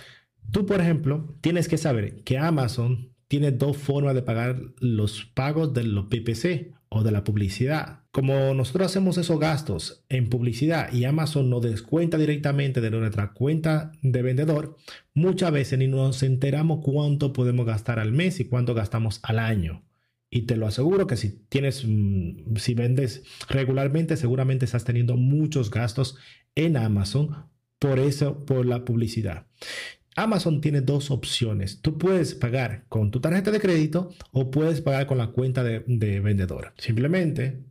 Tú, 0.51 0.65
por 0.65 0.81
ejemplo, 0.81 1.37
tienes 1.41 1.69
que 1.69 1.79
saber 1.79 2.23
que 2.23 2.39
Amazon 2.39 3.15
tiene 3.29 3.51
dos 3.51 3.77
formas 3.77 4.15
de 4.15 4.23
pagar 4.23 4.61
los 4.79 5.25
pagos 5.25 5.75
de 5.75 5.85
los 5.85 6.07
PPC 6.07 6.73
o 6.89 7.03
de 7.03 7.11
la 7.11 7.25
publicidad. 7.25 8.05
Como 8.13 8.55
nosotros 8.55 8.87
hacemos 8.87 9.19
esos 9.19 9.41
gastos 9.41 10.05
en 10.09 10.31
publicidad 10.31 10.93
y 10.93 11.05
Amazon 11.05 11.51
nos 11.51 11.63
descuenta 11.63 12.17
directamente 12.17 12.81
de 12.81 12.91
nuestra 12.93 13.33
cuenta 13.33 13.91
de 14.03 14.23
vendedor, 14.23 14.77
muchas 15.15 15.51
veces 15.51 15.79
ni 15.79 15.89
nos 15.89 16.23
enteramos 16.23 16.81
cuánto 16.85 17.33
podemos 17.33 17.67
gastar 17.67 17.99
al 17.99 18.13
mes 18.13 18.39
y 18.39 18.45
cuánto 18.45 18.75
gastamos 18.75 19.19
al 19.25 19.41
año. 19.41 19.83
Y 20.35 20.43
te 20.43 20.57
lo 20.57 20.67
aseguro 20.67 21.07
que 21.07 21.17
si 21.17 21.31
tienes, 21.49 21.85
mm, 21.87 22.57
si 22.57 22.75
vendes 22.75 23.23
regularmente, 23.49 24.17
seguramente 24.17 24.65
estás 24.65 24.83
teniendo 24.83 25.17
muchos 25.17 25.71
gastos 25.71 26.17
en 26.57 26.77
Amazon 26.77 27.47
por 27.79 28.01
eso, 28.01 28.45
por 28.45 28.67
la 28.67 28.85
publicidad. 28.85 29.47
Amazon 30.17 30.61
tiene 30.61 30.81
dos 30.81 31.13
opciones. 31.13 31.81
Tú 31.83 31.99
puedes 31.99 32.35
pagar 32.35 32.85
con 32.89 33.13
tu 33.13 33.21
tarjeta 33.21 33.53
de 33.53 33.61
crédito 33.61 34.11
o 34.33 34.51
puedes 34.51 34.81
pagar 34.81 35.07
con 35.07 35.19
la 35.19 35.29
cuenta 35.29 35.63
de, 35.63 35.79
vendedor. 36.21 36.75
Simplemente 36.79 37.63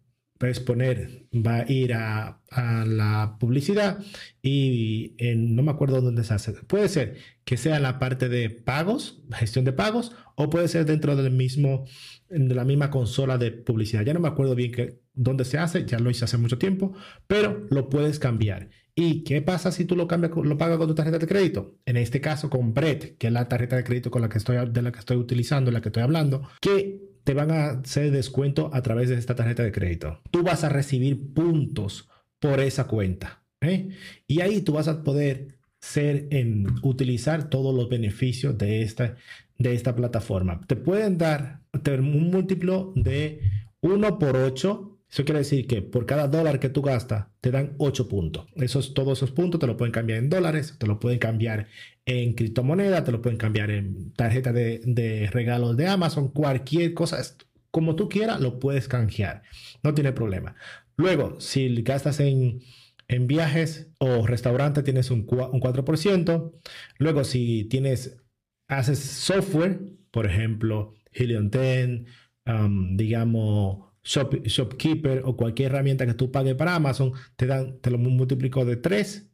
puedes 0.44 0.60
poner, 0.60 1.26
va 1.34 1.60
a 1.60 1.72
ir 1.72 1.94
a, 1.94 2.42
la 2.86 3.38
publicidad 3.40 4.00
y 4.42 5.16
no 5.38 5.64
me 5.64 5.72
acuerdo 5.72 6.02
dónde 6.02 6.26
se 6.26 6.34
hace. 6.34 6.52
Puede 6.52 6.90
ser 6.90 7.16
que 7.46 7.56
sea 7.56 7.80
la 7.80 7.98
parte 7.98 8.28
de 8.28 8.50
pagos, 8.50 9.24
gestión 9.32 9.64
de 9.64 9.72
pagos, 9.72 10.12
o 10.36 10.50
puede 10.50 10.68
ser 10.68 10.86
dentro 10.86 11.16
del 11.16 11.32
mismo, 11.32 11.86
de 12.28 12.54
la 12.54 12.66
misma 12.66 12.92
consola 12.92 13.38
de 13.38 13.52
publicidad. 13.52 14.04
Ya 14.04 14.14
no 14.14 14.20
me 14.20 14.28
acuerdo 14.28 14.54
bien 14.54 14.74
que, 14.74 15.00
dónde 15.14 15.46
se 15.46 15.58
hace, 15.58 15.86
ya 15.86 15.98
lo 15.98 16.10
hice 16.10 16.26
hace 16.26 16.38
mucho 16.38 16.58
tiempo, 16.58 16.92
pero 17.26 17.66
lo 17.70 17.88
puedes 17.88 18.20
cambiar. 18.20 18.70
¿Y 18.96 19.24
qué 19.24 19.42
pasa 19.42 19.72
si 19.72 19.86
tú 19.86 19.96
lo 19.96 20.10
cambias, 20.10 20.34
lo 20.36 20.58
pagas 20.58 20.78
con 20.78 20.90
tu 20.90 20.94
tarjeta 20.94 21.20
de 21.20 21.28
crédito? 21.28 21.78
En 21.86 21.96
este 21.96 22.20
caso 22.20 22.50
con 22.50 22.74
Bread, 22.74 23.16
que 23.18 23.28
es 23.28 23.34
la 23.34 23.48
tarjeta 23.48 23.78
de 23.78 23.86
crédito 23.86 24.12
con 24.12 24.22
la 24.22 24.28
que 24.28 24.40
estoy, 24.40 24.58
de 24.70 24.82
la 24.82 24.92
que 24.92 25.00
estoy 25.00 25.16
utilizando, 25.16 25.72
la 25.72 25.80
que 25.80 25.88
estoy 25.88 26.04
hablando, 26.04 26.50
que 26.60 27.13
te 27.24 27.34
van 27.34 27.52
a 27.52 27.70
hacer 27.72 28.12
descuento 28.12 28.70
a 28.74 28.82
través 28.82 29.10
de 29.10 29.16
esta 29.16 29.36
tarjeta 29.36 29.64
de 29.64 29.72
crédito. 29.72 30.20
Tú 30.32 30.44
vas 30.44 30.64
a 30.64 30.70
recibir 30.70 31.34
puntos 31.34 32.10
por 32.40 32.60
esa 32.60 32.86
cuenta. 32.86 33.44
¿eh? 33.62 33.90
Y 34.28 34.42
ahí 34.42 34.62
tú 34.62 34.74
vas 34.74 34.88
a 34.88 35.04
poder 35.04 35.58
ser 35.80 36.28
en 36.32 36.68
utilizar 36.82 37.50
todos 37.50 37.76
los 37.76 37.90
beneficios 37.90 38.58
de 38.58 38.82
esta, 38.84 39.16
de 39.58 39.74
esta 39.74 39.96
plataforma. 39.96 40.62
Te 40.68 40.76
pueden 40.76 41.18
dar 41.18 41.62
un 42.00 42.32
múltiplo 42.32 42.94
de 42.96 43.42
1 43.82 44.20
por 44.20 44.38
8 44.38 44.93
eso 45.14 45.26
quiere 45.26 45.42
decir 45.42 45.68
que 45.68 45.84
por 45.84 46.08
cada 46.08 46.28
dólar 46.28 46.60
que 46.60 46.70
tú 46.70 46.82
gastas, 46.82 47.28
te 47.40 47.52
dan 47.52 47.76
8 47.78 48.10
puntos. 48.10 48.48
Esos, 48.56 48.96
todos 48.96 49.20
esos 49.20 49.30
puntos 49.30 49.60
te 49.62 49.68
lo 49.68 49.78
pueden 49.78 49.92
cambiar 49.92 50.18
en 50.18 50.28
dólares, 50.28 50.76
te 50.80 50.88
lo 50.88 51.00
pueden 51.00 51.20
cambiar 51.20 51.68
en 52.04 52.34
criptomonedas, 52.34 53.04
te 53.04 53.12
lo 53.12 53.22
pueden 53.22 53.38
cambiar 53.38 53.70
en 53.70 54.12
tarjeta 54.14 54.52
de, 54.52 55.30
regalos 55.32 55.78
de 55.78 55.86
Amazon, 55.86 56.30
cualquier 56.30 56.96
cosa. 56.96 57.22
Como 57.70 57.96
tú 57.96 58.10
quieras, 58.10 58.42
lo 58.42 58.58
puedes 58.60 58.88
canjear. 58.88 59.44
No 59.84 59.94
tiene 59.94 60.14
problema. 60.14 60.56
Luego, 60.98 61.40
si 61.40 61.84
gastas 61.84 62.20
en, 62.20 62.62
viajes 63.08 63.92
o 64.00 64.26
restaurantes, 64.26 64.84
tienes 64.84 65.12
un, 65.12 65.28
un 65.30 65.62
4%. 65.62 66.54
Luego, 66.98 67.24
si 67.24 67.66
tienes, 67.66 68.18
haces 68.68 68.98
software, 68.98 69.80
por 70.10 70.26
ejemplo, 70.26 70.96
Helium 71.12 71.52
10, 71.52 72.02
um, 72.48 72.98
digamos, 72.98 73.93
Shopkeeper 74.04 75.22
o 75.26 75.38
cualquier 75.38 75.72
herramienta 75.72 76.06
que 76.06 76.14
tú 76.14 76.32
pagues 76.32 76.56
para 76.56 76.76
Amazon, 76.76 77.14
te, 77.36 77.46
dan, 77.46 77.80
te 77.80 77.90
lo 77.90 77.98
multiplico 77.98 78.66
de 78.66 78.76
3 78.76 79.30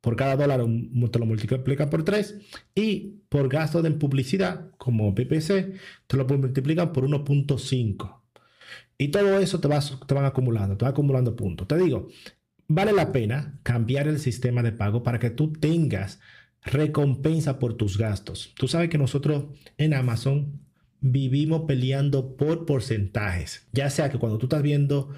por 0.00 0.16
cada 0.16 0.36
dólar, 0.36 0.60
te 1.12 1.18
lo 1.18 1.26
multiplican 1.26 1.90
por 1.90 2.04
3 2.04 2.40
y 2.74 3.20
por 3.28 3.48
gasto 3.48 3.82
de 3.82 3.90
publicidad 3.92 4.70
como 4.76 5.14
PPC, 5.14 5.74
te 6.06 6.16
lo 6.16 6.26
multiplican 6.26 6.92
por 6.92 7.04
1.5. 7.04 8.22
Y 8.98 9.08
todo 9.08 9.38
eso 9.38 9.60
te, 9.60 9.68
vas, 9.68 9.98
te 10.06 10.14
van 10.14 10.24
acumulando, 10.24 10.76
te 10.76 10.84
va 10.84 10.90
acumulando 10.90 11.34
puntos. 11.36 11.66
Te 11.68 11.76
digo, 11.76 12.08
vale 12.68 12.92
la 12.92 13.12
pena 13.12 13.58
cambiar 13.62 14.08
el 14.08 14.18
sistema 14.18 14.62
de 14.62 14.72
pago 14.72 15.02
para 15.02 15.18
que 15.18 15.30
tú 15.30 15.52
tengas 15.52 16.20
recompensa 16.62 17.58
por 17.58 17.74
tus 17.74 17.98
gastos. 17.98 18.54
Tú 18.56 18.68
sabes 18.68 18.88
que 18.88 18.98
nosotros 18.98 19.46
en 19.76 19.94
Amazon 19.94 20.61
vivimos 21.02 21.62
peleando 21.66 22.36
por 22.36 22.64
porcentajes, 22.64 23.66
ya 23.72 23.90
sea 23.90 24.08
que 24.10 24.18
cuando 24.18 24.38
tú 24.38 24.46
estás 24.46 24.62
viendo 24.62 25.10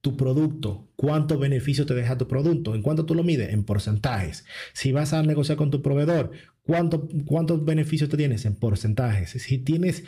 tu 0.00 0.18
producto, 0.18 0.90
cuánto 0.96 1.38
beneficio 1.38 1.86
te 1.86 1.94
deja 1.94 2.18
tu 2.18 2.28
producto, 2.28 2.74
en 2.74 2.82
cuánto 2.82 3.06
tú 3.06 3.14
lo 3.14 3.22
mides, 3.22 3.54
en 3.54 3.64
porcentajes. 3.64 4.44
Si 4.74 4.92
vas 4.92 5.14
a 5.14 5.22
negociar 5.22 5.56
con 5.56 5.70
tu 5.70 5.80
proveedor, 5.80 6.32
cuánto, 6.62 7.08
cuántos 7.24 7.64
beneficios 7.64 8.10
te 8.10 8.18
tienes 8.18 8.44
en 8.44 8.56
porcentajes. 8.56 9.30
Si 9.30 9.56
tienes 9.56 10.04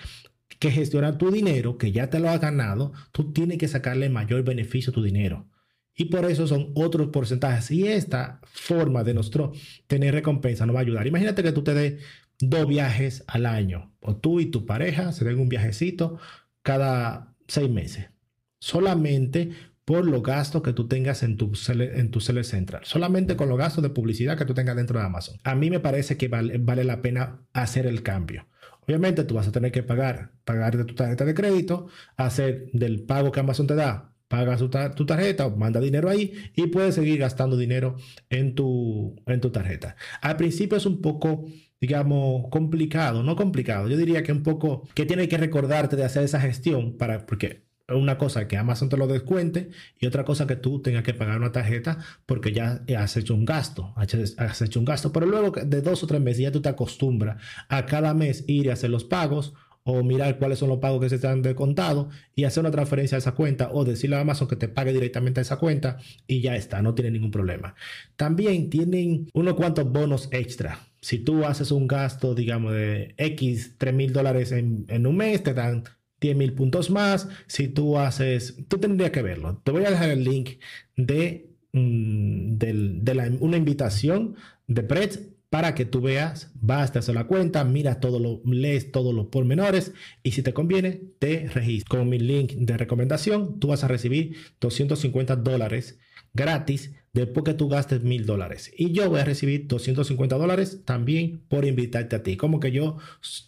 que 0.59 0.71
gestionar 0.71 1.17
tu 1.17 1.31
dinero, 1.31 1.79
que 1.79 1.93
ya 1.93 2.11
te 2.11 2.19
lo 2.19 2.29
has 2.29 2.41
ganado, 2.41 2.93
tú 3.13 3.33
tienes 3.33 3.57
que 3.57 3.69
sacarle 3.69 4.11
mayor 4.11 4.45
beneficio 4.45 4.91
a 4.91 4.95
tu 4.95 5.03
dinero. 5.03 5.49
Y 5.95 6.07
por 6.07 6.27
eso 6.27 6.47
son 6.47 6.73
otros 6.75 7.09
porcentajes. 7.09 7.71
Y 7.71 7.87
esta 7.87 8.41
forma 8.45 9.03
de 9.03 9.15
nuestro 9.15 9.53
tener 9.87 10.13
recompensa 10.13 10.67
nos 10.67 10.77
va 10.77 10.81
a 10.81 10.83
ayudar. 10.83 11.07
Imagínate 11.07 11.43
que 11.43 11.53
tú 11.53 11.65
te 11.65 11.73
des 11.73 12.03
dos 12.41 12.67
viajes 12.67 13.25
al 13.27 13.47
año, 13.47 13.95
o 14.01 14.17
tú 14.17 14.41
y 14.41 14.47
tu 14.47 14.67
pareja 14.67 15.13
se 15.13 15.25
den 15.25 15.39
un 15.39 15.49
viajecito 15.49 16.19
cada 16.63 17.35
seis 17.49 17.71
meses. 17.71 18.11
Solamente 18.59 19.51
por 19.85 20.05
los 20.05 20.23
gastos 20.23 20.63
que 20.63 20.73
tú 20.73 20.89
tengas 20.89 21.23
en 21.23 21.37
tu, 21.37 21.53
en 21.69 22.11
tu 22.11 22.21
seller 22.21 22.45
central. 22.45 22.83
Solamente 22.85 23.37
con 23.37 23.49
los 23.49 23.57
gastos 23.57 23.83
de 23.83 23.91
publicidad 23.91 24.37
que 24.37 24.45
tú 24.45 24.53
tengas 24.53 24.75
dentro 24.75 24.99
de 24.99 25.07
Amazon. 25.07 25.39
A 25.45 25.55
mí 25.55 25.71
me 25.71 25.79
parece 25.79 26.17
que 26.17 26.27
vale, 26.27 26.59
vale 26.59 26.83
la 26.83 27.03
pena 27.03 27.47
hacer 27.53 27.87
el 27.87 28.03
cambio. 28.03 28.49
Obviamente 28.81 29.25
tú 29.25 29.35
vas 29.35 29.47
a 29.47 29.53
tener 29.53 29.71
que 29.71 29.85
pagar, 29.85 30.33
pagar 30.45 30.77
de 30.77 30.85
tu 30.85 30.95
tarjeta 30.95 31.25
de 31.25 31.35
crédito, 31.35 31.87
hacer 32.17 32.71
del 32.73 33.03
pago 33.03 33.31
que 33.31 33.41
Amazon 33.41 33.69
te 33.69 33.77
da, 33.77 34.13
pagas 34.29 34.59
tu, 34.59 34.69
tu, 34.69 35.07
tarjeta 35.07 35.47
o 35.47 35.57
manda 35.57 35.81
dinero 35.81 36.09
ahí 36.09 36.33
y 36.55 36.67
puedes 36.69 36.95
seguir 36.95 37.19
gastando 37.19 37.57
dinero 37.57 37.97
en 38.29 38.55
tu, 38.55 39.17
en 39.27 39.41
tu 39.41 39.51
tarjeta. 39.51 39.97
Al 40.21 40.37
principio 40.37 40.79
es 40.79 40.87
un 40.87 41.01
poco, 41.01 41.47
digamos, 41.81 42.49
complicado, 42.51 43.23
no 43.23 43.37
complicado, 43.37 43.89
yo 43.89 43.97
diría 43.97 44.23
que 44.23 44.33
un 44.33 44.43
poco 44.43 44.89
que 44.95 45.07
tienes 45.07 45.29
que 45.29 45.39
recordarte 45.39 45.97
de 45.97 46.05
hacer 46.05 46.25
esa 46.25 46.41
gestión 46.41 46.97
para, 46.97 47.27
porque 47.27 47.67
una 47.89 48.19
cosa 48.19 48.49
que 48.49 48.57
Amazon 48.57 48.89
te 48.89 48.97
lo 48.97 49.07
descuente 49.07 49.71
y 50.01 50.07
otra 50.07 50.25
cosa 50.25 50.47
que 50.47 50.57
tú 50.57 50.81
tengas 50.83 51.05
que 51.05 51.15
pagar 51.15 51.39
una 51.39 51.53
tarjeta 51.53 51.99
porque 52.25 52.53
ya 52.53 52.83
has 52.99 53.17
hecho 53.17 53.35
un 53.35 53.45
gasto, 53.45 53.95
has 53.97 54.63
hecho 54.63 54.81
un 54.81 54.85
gasto, 54.85 55.13
pero 55.13 55.27
luego 55.27 55.53
de 55.53 55.83
dos 55.83 56.03
o 56.03 56.07
tres 56.07 56.21
meses 56.21 56.43
ya 56.43 56.53
tú 56.53 56.61
te 56.61 56.69
acostumbras 56.69 57.41
a 57.69 57.87
cada 57.87 58.13
mes 58.15 58.45
ir 58.49 58.71
a 58.71 58.73
hacer 58.73 58.91
los 58.91 59.05
pagos 59.05 59.55
o 59.89 60.03
mirar 60.03 60.37
cuáles 60.39 60.59
son 60.59 60.69
los 60.69 60.79
pagos 60.79 61.01
que 61.01 61.09
se 61.09 61.15
están 61.15 61.43
descontados 61.43 62.13
y 62.35 62.43
hacer 62.43 62.61
una 62.63 62.73
transferencia 62.73 63.17
a 63.17 63.19
esa 63.21 63.37
cuenta 63.37 63.71
o 63.73 63.85
decirle 63.85 64.17
a 64.17 64.21
Amazon 64.21 64.49
que 64.49 64.57
te 64.57 64.67
pague 64.67 64.93
directamente 64.93 65.41
a 65.41 65.43
esa 65.43 65.59
cuenta 65.59 65.99
y 66.27 66.41
ya 66.41 66.57
está, 66.57 66.83
no 66.83 66.93
tiene 66.95 67.13
ningún 67.13 67.31
problema. 67.31 67.77
También 68.17 68.69
tienen 68.69 69.29
unos 69.33 69.55
cuantos 69.55 69.91
bonos 69.91 70.29
extra. 70.33 70.81
Si 71.07 71.21
tú 71.21 71.45
haces 71.45 71.71
un 71.71 71.87
gasto, 71.87 72.35
digamos, 72.35 72.73
de 72.73 73.15
X, 73.17 73.77
3 73.79 73.95
mil 73.95 74.13
dólares 74.13 74.51
en, 74.51 75.07
un 75.07 75.17
mes, 75.17 75.41
te 75.41 75.55
dan 75.55 75.85
10.000 76.21 76.57
puntos 76.57 76.91
más. 76.91 77.29
Si 77.47 77.69
tú 77.69 77.97
haces, 77.97 78.57
tú 78.67 78.79
tendrías 78.79 79.13
que 79.13 79.23
verlo. 79.23 79.63
Te 79.63 79.71
voy 79.71 79.85
a 79.85 79.91
dejar 79.91 80.11
el 80.11 80.25
link 80.25 80.59
de, 80.97 81.55
mm, 81.71 82.57
de 82.59 83.39
una 83.39 83.57
invitación 83.57 84.35
de 84.67 84.83
Pretz 84.83 85.21
para 85.49 85.77
que 85.77 85.85
tú 85.85 86.01
veas, 86.01 86.51
basta 86.57 86.99
hacer 86.99 87.15
la 87.15 87.29
cuenta, 87.29 87.63
miras 87.63 88.01
todo 88.01 88.19
lo, 88.19 88.43
lees 88.45 88.91
todos 88.91 89.15
los 89.15 89.27
pormenores 89.27 89.93
y 90.25 90.33
si 90.33 90.43
te 90.43 90.53
conviene, 90.53 91.03
te 91.21 91.49
registras. 91.55 91.89
Con 92.01 92.09
mi 92.09 92.19
link 92.19 92.55
de 92.55 92.77
recomendación, 92.77 93.61
tú 93.61 93.69
vas 93.69 93.85
a 93.85 93.89
recibir 93.89 94.35
250 94.61 95.37
dólares 95.37 96.01
gratis 96.35 96.97
después 97.17 97.45
que 97.45 97.55
tú 97.55 97.69
gastes 97.69 98.03
mil 98.03 98.27
dólares. 98.27 98.73
Y 98.77 98.93
yo 98.93 99.09
voy 99.09 99.21
a 99.21 99.25
recibir 99.25 99.67
250 99.67 100.37
dólares 100.37 100.83
también 100.85 101.43
por 101.49 101.65
invitarte 101.65 102.17
a 102.17 102.23
ti. 102.23 102.37
Como 102.37 102.61
que 102.61 102.73
yo 102.73 102.99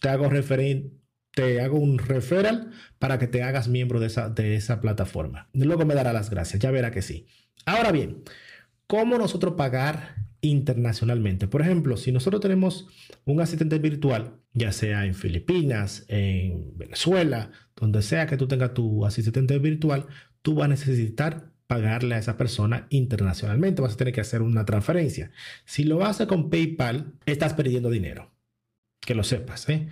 te 0.01 0.09
hago 0.09 0.29
referente 0.29 0.99
te 1.35 1.61
hago 1.61 1.79
un 1.79 1.99
referral 1.99 2.73
para 2.99 3.21
que 3.21 3.29
te 3.29 3.45
hagas 3.45 3.69
miembro 3.69 4.01
de 4.01 4.09
esa, 4.09 4.29
de 4.29 4.57
esa 4.57 4.81
plataforma. 4.81 5.49
Luego 5.53 5.87
me 5.87 5.95
dará 5.95 6.13
las 6.13 6.31
gracias, 6.31 6.61
ya 6.61 6.73
verá 6.73 6.91
que 6.91 7.01
sí. 7.01 7.27
Ahora 7.65 7.93
bien, 7.93 8.25
¿cómo 8.89 9.19
nosotros 9.19 9.55
pagar 9.55 10.17
internacionalmente? 10.41 11.47
Por 11.47 11.61
ejemplo, 11.61 11.97
si 11.97 12.11
nosotros 12.11 12.41
tenemos 12.41 12.89
un 13.25 13.41
asistente 13.41 13.79
virtual, 13.79 14.41
ya 14.53 14.73
sea 14.73 15.07
en 15.07 15.15
Filipinas, 15.15 16.07
en 16.09 16.77
Venezuela, 16.77 17.53
donde 17.77 18.03
sea 18.03 18.27
que 18.27 18.37
tú 18.37 18.49
tengas 18.49 18.75
tu 18.75 19.07
asistente 19.07 19.61
virtual, 19.61 20.07
tú 20.43 20.57
vas 20.57 20.65
a 20.65 20.69
necesitar 20.69 21.53
pagarle 21.69 22.17
a 22.17 22.19
esa 22.19 22.37
persona 22.37 22.89
internacionalmente. 22.91 23.83
Vas 23.83 23.95
a 23.95 23.97
tener 23.97 24.13
que 24.13 24.23
hacer 24.23 24.43
una 24.43 24.65
transferencia. 24.65 25.31
Si 25.65 25.85
lo 25.85 26.05
haces 26.05 26.27
con 26.27 26.51
PayPal, 26.51 27.13
estás 27.27 27.55
perdiendo 27.55 27.91
dinero. 27.91 28.33
Que 28.99 29.15
lo 29.15 29.23
sepas. 29.23 29.69
¿eh? 29.69 29.89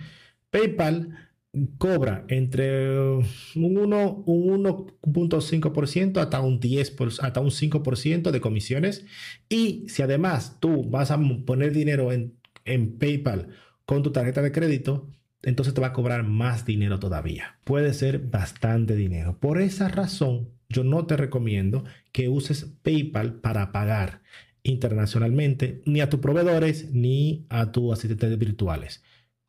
PayPal 0.49 1.29
cobra 1.77 2.25
entre 2.27 2.99
un 2.99 3.23
1.5% 3.55 6.17
hasta 6.17 6.41
un 6.41 6.59
10%, 6.59 7.19
hasta 7.21 7.39
un 7.39 7.51
5% 7.51 8.31
de 8.31 8.41
comisiones. 8.41 9.05
Y 9.47 9.85
si 9.87 10.01
además 10.01 10.57
tú 10.59 10.83
vas 10.89 11.11
a 11.11 11.19
poner 11.45 11.71
dinero 11.73 12.11
en, 12.11 12.37
en 12.65 12.97
PayPal 12.97 13.51
con 13.85 14.03
tu 14.03 14.11
tarjeta 14.11 14.41
de 14.41 14.51
crédito, 14.51 15.07
entonces 15.43 15.75
te 15.75 15.81
va 15.81 15.87
a 15.87 15.93
cobrar 15.93 16.23
más 16.23 16.65
dinero 16.65 16.99
todavía. 16.99 17.59
Puede 17.63 17.93
ser 17.93 18.19
bastante 18.19 18.95
dinero. 18.95 19.39
Por 19.39 19.61
esa 19.61 19.87
razón, 19.87 20.56
yo 20.69 20.83
no 20.83 21.05
te 21.05 21.17
recomiendo 21.17 21.83
que 22.11 22.29
uses 22.29 22.65
PayPal 22.83 23.35
para 23.35 23.71
pagar 23.71 24.21
internacionalmente 24.63 25.81
ni 25.85 26.01
a 26.01 26.09
tus 26.09 26.19
proveedores 26.19 26.91
ni 26.91 27.45
a 27.49 27.71
tus 27.71 27.93
asistentes 27.93 28.37
virtuales. 28.37 29.03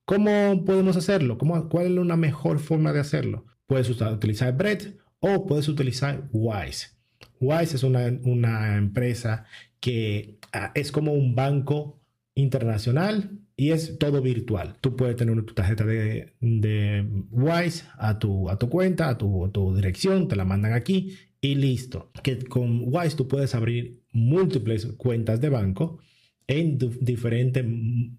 ¿Cómo 0.04 0.64
podemos 0.64 0.96
hacerlo? 0.96 1.38
¿Cómo, 1.38 1.68
¿Cuál 1.68 1.86
es 1.86 1.98
una 1.98 2.16
mejor 2.16 2.60
forma 2.60 2.92
de 2.92 3.00
hacerlo? 3.00 3.46
Puedes 3.66 3.90
utilizar 3.90 4.56
Bread 4.56 4.94
o 5.20 5.46
puedes 5.46 5.68
utilizar 5.68 6.28
Wise. 6.32 6.98
Wise 7.40 7.76
es 7.76 7.82
una, 7.82 8.76
empresa 8.76 9.44
que 9.80 10.38
ah, 10.52 10.72
es 10.74 10.92
como 10.92 11.12
un 11.12 11.34
banco 11.34 12.00
internacional 12.34 13.38
y 13.58 13.72
es 13.72 13.98
todo 13.98 14.22
virtual. 14.22 14.76
Tú 14.80 14.94
puedes 14.94 15.16
tener 15.16 15.44
tu 15.44 15.52
tarjeta 15.52 15.84
de, 15.84 16.32
Wise 17.32 17.84
a 17.98 18.20
tu, 18.20 18.48
a 18.48 18.56
tu 18.56 18.70
cuenta, 18.70 19.08
a 19.08 19.18
tu, 19.18 19.44
a 19.44 19.50
tu, 19.50 19.74
dirección, 19.74 20.28
te 20.28 20.36
la 20.36 20.44
mandan 20.44 20.74
aquí 20.74 21.16
y 21.40 21.56
listo. 21.56 22.12
Que 22.22 22.38
con 22.38 22.84
Wise 22.86 23.16
tú 23.16 23.26
puedes 23.26 23.56
abrir 23.56 24.04
múltiples 24.12 24.86
cuentas 24.96 25.40
de 25.40 25.48
banco 25.48 25.98
en 26.46 26.78
diferentes 27.00 27.64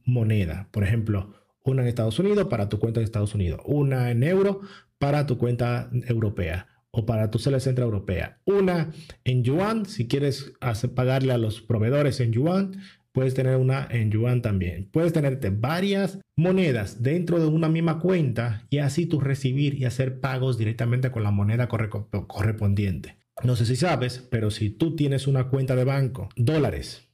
monedas. 0.04 0.68
Por 0.72 0.84
ejemplo, 0.84 1.34
una 1.64 1.84
en 1.84 1.88
Estados 1.88 2.20
Unidos 2.20 2.48
para 2.50 2.68
tu 2.68 2.78
cuenta 2.78 3.00
de 3.00 3.06
Estados 3.06 3.34
Unidos, 3.34 3.62
una 3.64 4.12
en 4.12 4.24
euro 4.24 4.60
para 4.98 5.26
tu 5.26 5.38
cuenta 5.38 5.90
europea 6.10 6.68
o 6.92 7.06
para 7.06 7.32
tu 7.32 7.40
sede 7.40 7.62
central 7.62 7.86
europea, 7.86 8.42
una 8.46 8.92
en 9.24 9.44
yuan, 9.44 9.86
si 9.86 10.08
quieres 10.08 10.52
hacer, 10.60 10.94
pagarle 10.94 11.32
a 11.32 11.38
los 11.38 11.62
proveedores 11.62 12.20
en 12.20 12.34
yuan, 12.34 12.82
puedes 13.12 13.34
tener 13.34 13.58
una 13.58 13.88
en 13.90 14.12
yuan 14.12 14.42
también. 14.42 14.90
Puedes 14.92 15.14
tenerte 15.14 15.50
varias 15.50 16.20
monedas 16.36 17.02
dentro 17.02 17.40
de 17.40 17.48
una 17.48 17.70
misma 17.70 18.00
cuenta 18.00 18.66
y 18.70 18.80
así 18.80 19.06
tú 19.06 19.20
recibir 19.20 19.76
y 19.76 19.86
hacer 19.86 20.20
pagos 20.20 20.58
directamente 20.58 21.12
con 21.12 21.24
la 21.24 21.32
moneda 21.32 21.68
correspondiente. 21.68 23.18
No 23.44 23.56
sé 23.56 23.66
si 23.66 23.76
sabes, 23.76 24.20
pero 24.30 24.52
si 24.52 24.70
tú 24.70 24.96
tienes 24.96 25.28
una 25.28 25.46
cuenta 25.46 25.76
de 25.76 25.86
banco, 25.86 26.30
dólares 26.36 27.08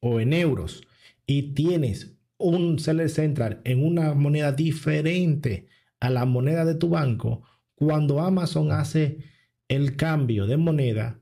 o 0.00 0.20
en 0.20 0.32
euros, 0.32 0.86
y 1.26 1.54
tienes 1.54 2.16
un 2.38 2.78
seller 2.78 3.08
central 3.08 3.60
en 3.64 3.84
una 3.84 4.14
moneda 4.14 4.52
diferente 4.52 5.68
a 6.00 6.10
la 6.10 6.24
moneda 6.24 6.64
de 6.64 6.74
tu 6.74 6.88
banco, 6.88 7.42
cuando 7.74 8.20
Amazon 8.20 8.72
hace 8.72 9.18
el 9.68 9.96
cambio 9.96 10.46
de 10.46 10.56
moneda, 10.56 11.20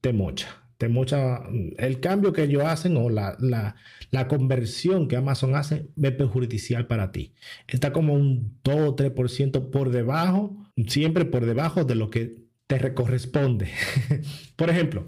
te 0.00 0.12
mocha. 0.12 0.57
Te 0.78 0.88
mocha 0.88 1.42
el 1.76 2.00
cambio 2.00 2.32
que 2.32 2.44
ellos 2.44 2.62
hacen 2.64 2.96
o 2.96 3.10
la, 3.10 3.36
la, 3.40 4.28
conversión 4.28 5.08
que 5.08 5.16
Amazon 5.16 5.54
hace 5.56 5.88
es 6.00 6.12
perjudicial 6.12 6.86
para 6.86 7.12
ti. 7.12 7.34
Está 7.66 7.92
como 7.92 8.14
un 8.14 8.58
2 8.64 8.74
o 8.80 8.96
3% 8.96 9.70
por 9.70 9.90
debajo, 9.90 10.56
siempre 10.86 11.24
por 11.24 11.44
debajo 11.44 11.84
de 11.84 11.96
lo 11.96 12.10
que 12.10 12.36
te 12.66 12.94
corresponde. 12.94 13.70
por 14.56 14.70
ejemplo, 14.70 15.06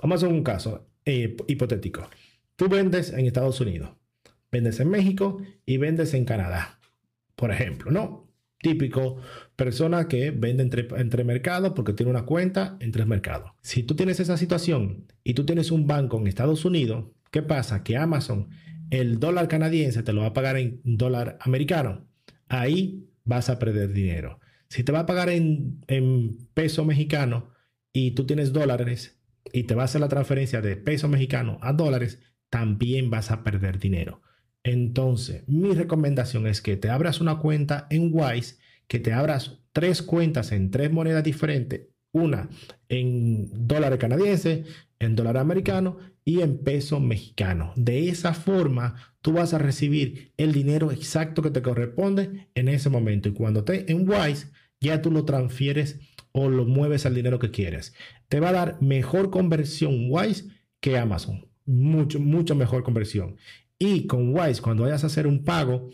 vamos 0.00 0.22
a 0.22 0.28
un 0.28 0.44
caso 0.44 0.86
eh, 1.04 1.36
hipotético. 1.48 2.08
Tú 2.56 2.68
vendes 2.68 3.12
en 3.12 3.26
Estados 3.26 3.60
Unidos 3.60 3.90
vendes 4.50 4.80
en 4.80 4.90
México 4.90 5.42
y 5.64 5.76
vendes 5.76 6.14
en 6.14 6.24
Canadá, 6.24 6.78
por 7.36 7.50
ejemplo, 7.52 7.90
¿no? 7.90 8.29
Típico 8.62 9.16
persona 9.56 10.06
que 10.06 10.30
vende 10.30 10.62
entre, 10.62 10.86
entre 10.96 11.24
mercados 11.24 11.72
porque 11.74 11.94
tiene 11.94 12.10
una 12.10 12.26
cuenta 12.26 12.76
en 12.80 12.92
tres 12.92 13.06
mercados. 13.06 13.52
Si 13.62 13.82
tú 13.82 13.94
tienes 13.96 14.20
esa 14.20 14.36
situación 14.36 15.06
y 15.24 15.34
tú 15.34 15.46
tienes 15.46 15.70
un 15.70 15.86
banco 15.86 16.18
en 16.18 16.26
Estados 16.26 16.64
Unidos, 16.64 17.06
¿qué 17.30 17.42
pasa? 17.42 17.82
Que 17.82 17.96
Amazon, 17.96 18.48
el 18.90 19.18
dólar 19.18 19.48
canadiense 19.48 20.02
te 20.02 20.12
lo 20.12 20.22
va 20.22 20.28
a 20.28 20.32
pagar 20.32 20.56
en 20.56 20.80
dólar 20.84 21.38
americano. 21.40 22.06
Ahí 22.48 23.08
vas 23.24 23.48
a 23.48 23.58
perder 23.58 23.92
dinero. 23.92 24.40
Si 24.68 24.84
te 24.84 24.92
va 24.92 25.00
a 25.00 25.06
pagar 25.06 25.30
en, 25.30 25.80
en 25.86 26.48
peso 26.54 26.84
mexicano 26.84 27.50
y 27.92 28.12
tú 28.12 28.26
tienes 28.26 28.52
dólares 28.52 29.20
y 29.52 29.64
te 29.64 29.74
va 29.74 29.82
a 29.82 29.84
hacer 29.86 30.00
la 30.00 30.08
transferencia 30.08 30.60
de 30.60 30.76
peso 30.76 31.08
mexicano 31.08 31.58
a 31.62 31.72
dólares, 31.72 32.20
también 32.50 33.10
vas 33.10 33.30
a 33.30 33.42
perder 33.42 33.78
dinero. 33.78 34.22
Entonces, 34.62 35.46
mi 35.48 35.72
recomendación 35.72 36.46
es 36.46 36.60
que 36.60 36.76
te 36.76 36.90
abras 36.90 37.20
una 37.20 37.38
cuenta 37.38 37.86
en 37.90 38.10
Wise, 38.12 38.56
que 38.86 38.98
te 38.98 39.12
abras 39.12 39.58
tres 39.72 40.02
cuentas 40.02 40.52
en 40.52 40.70
tres 40.70 40.92
monedas 40.92 41.24
diferentes, 41.24 41.88
una 42.12 42.50
en 42.88 43.50
dólar 43.66 43.96
canadiense, 43.98 44.64
en 44.98 45.16
dólar 45.16 45.38
americano 45.38 45.98
y 46.24 46.42
en 46.42 46.58
peso 46.58 47.00
mexicano. 47.00 47.72
De 47.76 48.08
esa 48.08 48.34
forma, 48.34 48.96
tú 49.22 49.32
vas 49.32 49.54
a 49.54 49.58
recibir 49.58 50.32
el 50.36 50.52
dinero 50.52 50.92
exacto 50.92 51.42
que 51.42 51.50
te 51.50 51.62
corresponde 51.62 52.48
en 52.54 52.68
ese 52.68 52.90
momento. 52.90 53.28
Y 53.28 53.32
cuando 53.32 53.64
te 53.64 53.90
en 53.90 54.08
Wise, 54.08 54.48
ya 54.80 55.02
tú 55.02 55.10
lo 55.10 55.24
transfieres 55.24 56.00
o 56.32 56.48
lo 56.48 56.64
mueves 56.64 57.06
al 57.06 57.14
dinero 57.14 57.38
que 57.38 57.50
quieres. 57.50 57.94
Te 58.28 58.40
va 58.40 58.50
a 58.50 58.52
dar 58.52 58.82
mejor 58.82 59.30
conversión 59.30 60.06
Wise 60.08 60.48
que 60.80 60.98
Amazon. 60.98 61.46
Mucho, 61.64 62.20
mucho 62.20 62.54
mejor 62.54 62.82
conversión. 62.82 63.36
Y 63.82 64.06
con 64.06 64.36
Wise, 64.36 64.60
cuando 64.60 64.82
vayas 64.82 65.04
a 65.04 65.06
hacer 65.06 65.26
un 65.26 65.42
pago 65.42 65.88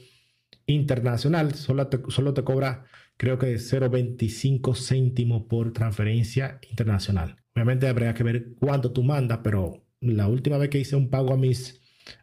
internacional, 0.66 1.55
solo 1.55 1.87
te, 1.87 2.00
solo 2.09 2.35
te 2.35 2.43
cobra, 2.43 2.85
creo 3.16 3.38
que 3.38 3.55
0.25 3.55 4.76
céntimos 4.76 5.45
por 5.45 5.73
transferencia 5.73 6.59
internacional. 6.69 7.37
Obviamente 7.55 7.87
habría 7.87 8.12
que 8.12 8.25
ver 8.25 8.55
cuánto 8.59 8.90
tú 8.90 9.05
mandas, 9.05 9.38
pero 9.45 9.85
la 10.00 10.26
última 10.26 10.59
vez 10.59 10.69
que 10.69 10.81
hice 10.81 10.97
un 10.97 11.11
pago 11.11 11.33
a 11.33 11.37
mis, 11.37 11.81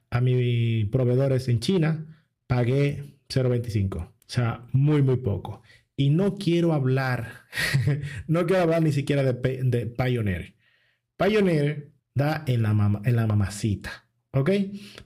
a 0.09 0.19
mis 0.19 0.85
proveedores 0.89 1.47
en 1.47 1.61
China, 1.61 2.25
pagué 2.45 3.15
0.25. 3.29 4.05
O 4.05 4.13
sea, 4.27 4.67
muy, 4.73 5.01
muy 5.01 5.15
poco. 5.15 5.61
Y 5.95 6.09
no 6.09 6.35
quiero 6.35 6.73
hablar, 6.73 7.45
no 8.27 8.45
quiero 8.45 8.63
hablar 8.63 8.83
ni 8.83 8.91
siquiera 8.91 9.23
de, 9.23 9.63
de 9.63 9.85
Pioneer. 9.85 10.55
Pioneer 11.15 11.93
da 12.13 12.43
en 12.47 12.63
la, 12.63 13.01
en 13.05 13.15
la 13.15 13.27
mamacita. 13.27 14.02
¿Ok? 14.35 14.49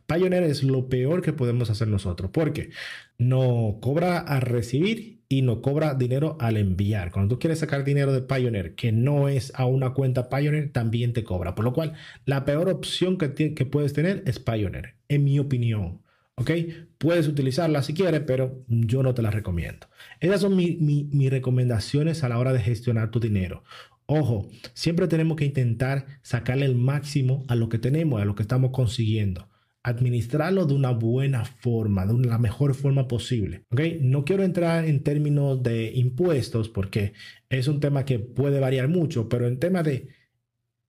Pioneer 0.05 0.43
es 0.43 0.63
lo 0.63 0.88
peor 0.88 1.22
que 1.22 1.34
podemos 1.34 1.69
hacer 1.69 1.89
nosotros 1.89 2.31
porque 2.34 2.69
no 3.17 3.77
cobra 3.81 4.19
a 4.19 4.39
recibir 4.39 5.22
y 5.27 5.41
no 5.41 5.62
cobra 5.62 5.96
dinero 5.96 6.38
al 6.39 6.55
enviar. 6.55 7.12
Cuando 7.12 7.36
tú 7.36 7.39
quieres 7.39 7.60
sacar 7.60 7.84
dinero 7.84 8.13
de 8.13 8.22
Pioneer 8.22 8.75
que 8.75 8.93
no 8.93 9.27
es 9.27 9.51
a 9.55 9.65
una 9.65 9.93
cuenta 9.93 10.29
Pioneer, 10.29 10.72
también 10.72 11.12
te 11.12 11.25
cobra. 11.25 11.55
Por 11.55 11.65
lo 11.65 11.74
cual, 11.74 11.93
la 12.25 12.46
peor 12.46 12.69
opción 12.69 13.17
que, 13.17 13.53
que 13.53 13.65
puedes 13.65 13.91
tener 13.91 14.24
es 14.25 14.39
Pioneer, 14.39 14.96
en 15.10 15.25
mi 15.25 15.39
opinión. 15.39 16.01
¿Ok? 16.36 16.51
Puedes 17.00 17.27
utilizarla 17.27 17.81
si 17.81 17.93
quieres, 17.96 18.22
pero 18.22 18.63
yo 18.67 19.01
no 19.01 19.13
te 19.15 19.24
la 19.24 19.31
recomiendo. 19.31 19.88
Esas 20.19 20.39
son 20.41 20.55
mis 20.55 21.29
recomendaciones 21.31 22.24
a 22.24 22.29
la 22.29 22.38
hora 22.38 22.53
de 22.53 22.60
gestionar 22.60 23.10
tu 23.10 23.19
dinero. 23.19 23.63
Ojo, 24.09 24.49
siempre 24.73 25.07
tenemos 25.07 25.35
que 25.35 25.43
intentar 25.43 26.05
sacarle 26.21 26.65
el 26.65 26.75
máximo 26.75 27.43
a 27.49 27.55
lo 27.55 27.67
que 27.67 27.77
tenemos, 27.77 28.21
a 28.21 28.25
lo 28.25 28.35
que 28.35 28.43
estamos 28.43 28.71
consiguiendo. 28.71 29.49
Administrarlo 29.83 30.65
de 30.65 30.73
una 30.73 30.91
buena 30.91 31.43
forma, 31.43 32.05
de 32.05 32.25
la 32.25 32.37
mejor 32.37 32.73
forma 32.73 33.07
posible. 33.09 33.65
¿ok? 33.69 33.81
No 33.99 34.23
quiero 34.23 34.43
entrar 34.43 34.85
en 34.85 35.03
términos 35.03 35.61
de 35.61 35.91
impuestos 35.93 36.69
porque 36.69 37.13
es 37.49 37.67
un 37.67 37.81
tema 37.81 38.05
que 38.05 38.17
puede 38.19 38.61
variar 38.61 38.87
mucho, 38.87 39.27
pero 39.27 39.45
en 39.45 39.59
tema 39.59 39.83
de 39.83 40.07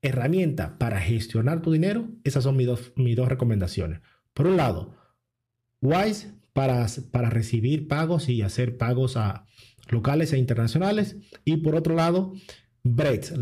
herramienta 0.01 0.79
para 0.79 1.01
gestionar 1.01 1.61
tu 1.61 1.73
dinero, 1.73 2.09
esas 2.23 2.45
son 2.45 2.57
mis 2.57 2.69
dos, 2.69 2.93
mis 2.95 3.17
dos 3.17 3.29
recomendaciones. 3.29 4.01
Por 4.33 4.47
un 4.47 4.57
lado, 4.57 4.95
Wise 5.81 6.33
para, 6.53 6.87
para 7.11 7.31
recibir 7.31 7.89
pagos 7.89 8.29
y 8.29 8.43
hacer 8.43 8.77
pagos 8.77 9.17
a 9.17 9.45
locales 9.89 10.33
e 10.33 10.39
internacionales. 10.39 11.17
Y 11.45 11.59
por 11.59 11.75
otro 11.75 11.95
lado, 11.97 12.35
Braids, 12.83 13.35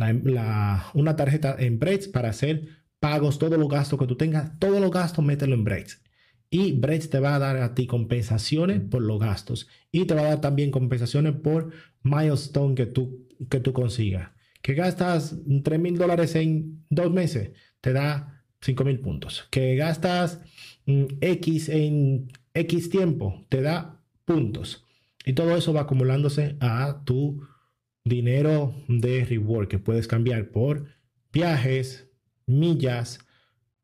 una 0.95 1.17
tarjeta 1.17 1.57
en 1.59 1.79
Braids 1.79 2.09
para 2.09 2.31
hacer 2.31 2.69
pagos, 3.01 3.39
todos 3.39 3.59
los 3.59 3.69
gastos 3.69 3.99
que 3.99 4.07
tú 4.07 4.17
tengas, 4.17 4.59
todos 4.59 4.81
los 4.81 4.91
gastos, 4.91 5.25
mételo 5.25 5.55
en 5.55 5.65
Braids. 5.65 6.03
Y 6.51 6.73
Braids 6.73 7.11
te 7.11 7.21
va 7.21 7.35
a 7.35 7.39
dar 7.39 7.57
a 7.57 7.75
ti 7.75 7.87
compensaciones 7.87 8.81
por 8.81 9.03
los 9.03 9.19
gastos 9.19 9.69
y 9.91 10.05
te 10.05 10.15
va 10.15 10.23
a 10.23 10.29
dar 10.29 10.41
también 10.41 10.71
compensaciones 10.71 11.35
por 11.35 11.73
milestone 12.03 12.75
que 12.75 12.87
tú, 12.87 13.27
que 13.51 13.61
tú 13.61 13.73
consigas. 13.73 14.31
Que 14.63 14.75
gastas 14.75 15.37
3 15.63 15.81
mil 15.81 15.99
dólares 15.99 16.35
en 16.35 16.85
dos 16.89 17.13
meses, 17.13 17.51
te 17.81 17.93
da 17.93 18.45
5 18.61 18.85
mil 18.85 19.01
puntos. 19.01 19.47
Que 19.51 19.77
gastas 19.77 20.41
mm, 20.87 21.05
X 21.21 21.69
en 21.69 22.29
X 22.55 22.91
tiempo, 22.91 23.45
te 23.49 23.63
da 23.63 24.01
puntos. 24.25 24.85
Y 25.25 25.33
todo 25.33 25.57
eso 25.57 25.73
va 25.73 25.83
acumulándose 25.83 26.57
a 26.61 27.03
tu 27.05 27.43
dinero 28.07 28.73
de 28.87 29.25
reward 29.25 29.67
que 29.67 29.81
puedes 29.81 30.07
cambiar 30.07 30.49
por 30.51 30.87
viajes, 31.33 32.09
millas, 32.47 33.19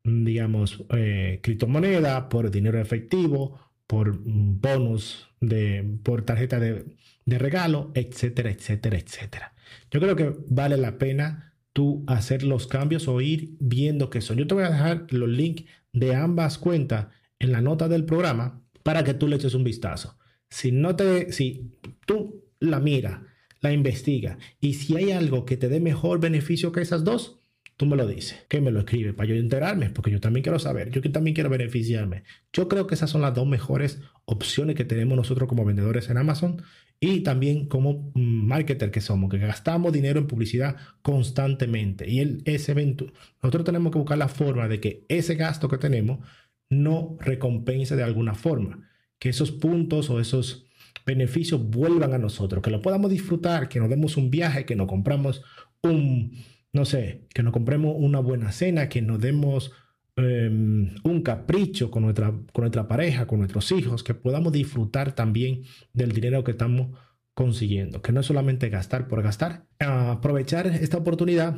digamos, 0.03 0.83
eh, 0.95 1.39
criptomoneda, 1.43 2.29
por 2.29 2.49
dinero 2.49 2.79
efectivo, 2.79 3.59
por 3.85 4.17
bonus, 4.23 5.27
de, 5.41 5.97
por 6.03 6.23
tarjeta 6.23 6.59
de, 6.59 6.85
regalo, 7.25 7.91
etcétera, 7.95 8.49
etcétera, 8.49 8.97
etcétera. 8.97 9.53
Yo 9.91 9.99
creo 9.99 10.15
que 10.15 10.33
vale 10.47 10.77
la 10.77 10.97
pena 10.97 11.53
tú 11.73 12.03
hacer 12.07 12.43
los 12.43 12.67
cambios 12.67 13.07
o 13.09 13.19
ir 13.19 13.57
viendo 13.59 14.09
qué 14.09 14.21
son. 14.21 14.37
Yo 14.37 14.47
te 14.47 14.55
voy 14.55 14.63
a 14.63 14.69
dejar 14.69 15.07
los 15.09 15.29
links 15.29 15.65
de 15.91 16.15
ambas 16.15 16.57
cuentas 16.57 17.07
en 17.39 17.51
la 17.51 17.61
nota 17.61 17.89
del 17.89 18.05
programa 18.05 18.61
para 18.83 19.03
que 19.03 19.13
tú 19.13 19.27
le 19.27 19.35
eches 19.35 19.53
un 19.53 19.65
vistazo. 19.65 20.17
Si 20.49 20.71
no 20.71 20.95
te, 20.95 21.31
si 21.33 21.71
tú 22.05 22.45
la 22.59 22.79
miras 22.79 23.19
la 23.63 23.73
investiga. 23.73 24.37
Y 24.59 24.73
si 24.73 24.95
hay 24.95 25.11
algo 25.11 25.45
que 25.45 25.57
te 25.57 25.69
dé 25.69 25.79
mejor 25.79 26.19
beneficio 26.19 26.71
que 26.71 26.81
esas 26.81 27.03
dos, 27.03 27.39
tú 27.77 27.85
me 27.85 27.95
lo 27.95 28.05
dices, 28.05 28.45
que 28.49 28.61
me 28.61 28.71
lo 28.71 28.79
escribe 28.79 29.13
para 29.13 29.29
yo 29.29 29.35
enterarme, 29.35 29.89
porque 29.89 30.11
yo 30.11 30.19
también 30.19 30.43
quiero 30.43 30.59
saber, 30.59 30.91
yo 30.91 31.01
también 31.11 31.33
quiero 31.33 31.49
beneficiarme. 31.49 32.23
Yo 32.51 32.67
creo 32.67 32.85
que 32.85 32.95
esas 32.95 33.09
son 33.09 33.21
las 33.21 33.33
dos 33.33 33.47
mejores 33.47 34.01
opciones 34.25 34.75
que 34.75 34.83
tenemos 34.83 35.15
nosotros 35.15 35.47
como 35.47 35.65
vendedores 35.65 36.09
en 36.09 36.17
Amazon 36.17 36.61
y 36.99 37.21
también 37.21 37.67
como 37.67 38.11
mm, 38.13 38.47
marketer 38.47 38.91
que 38.91 39.01
somos, 39.01 39.31
que 39.31 39.37
gastamos 39.37 39.93
dinero 39.93 40.19
en 40.19 40.27
publicidad 40.27 40.75
constantemente. 41.01 42.09
Y 42.09 42.19
el, 42.19 42.43
ese 42.45 42.73
evento, 42.73 43.11
nosotros 43.41 43.63
tenemos 43.63 43.93
que 43.93 43.99
buscar 43.99 44.17
la 44.17 44.27
forma 44.27 44.67
de 44.67 44.81
que 44.81 45.05
ese 45.07 45.35
gasto 45.35 45.69
que 45.69 45.77
tenemos 45.77 46.19
no 46.69 47.15
recompense 47.21 47.95
de 47.95 48.03
alguna 48.03 48.35
forma, 48.35 48.89
que 49.19 49.29
esos 49.29 49.51
puntos 49.51 50.09
o 50.09 50.19
esos 50.19 50.67
beneficios 51.05 51.69
vuelvan 51.69 52.13
a 52.13 52.17
nosotros, 52.17 52.63
que 52.63 52.71
lo 52.71 52.81
podamos 52.81 53.11
disfrutar, 53.11 53.69
que 53.69 53.79
nos 53.79 53.89
demos 53.89 54.17
un 54.17 54.29
viaje, 54.29 54.65
que 54.65 54.75
nos 54.75 54.87
compramos 54.87 55.43
un, 55.81 56.37
no 56.71 56.85
sé, 56.85 57.27
que 57.33 57.43
nos 57.43 57.53
compremos 57.53 57.95
una 57.97 58.19
buena 58.19 58.51
cena, 58.51 58.89
que 58.89 59.01
nos 59.01 59.19
demos 59.19 59.71
em, 60.15 60.95
un 61.03 61.21
capricho 61.21 61.91
con 61.91 62.03
nuestra, 62.03 62.31
con 62.51 62.63
nuestra 62.63 62.87
pareja, 62.87 63.27
con 63.27 63.39
nuestros 63.39 63.71
hijos, 63.71 64.03
que 64.03 64.13
podamos 64.13 64.53
disfrutar 64.53 65.13
también 65.13 65.63
del 65.93 66.11
dinero 66.11 66.43
que 66.43 66.51
estamos 66.51 66.97
consiguiendo, 67.33 68.01
que 68.01 68.11
no 68.11 68.21
es 68.21 68.25
solamente 68.25 68.69
gastar 68.69 69.07
por 69.07 69.23
gastar. 69.23 69.65
Aprovechar 69.79 70.67
esta 70.67 70.97
oportunidad 70.97 71.57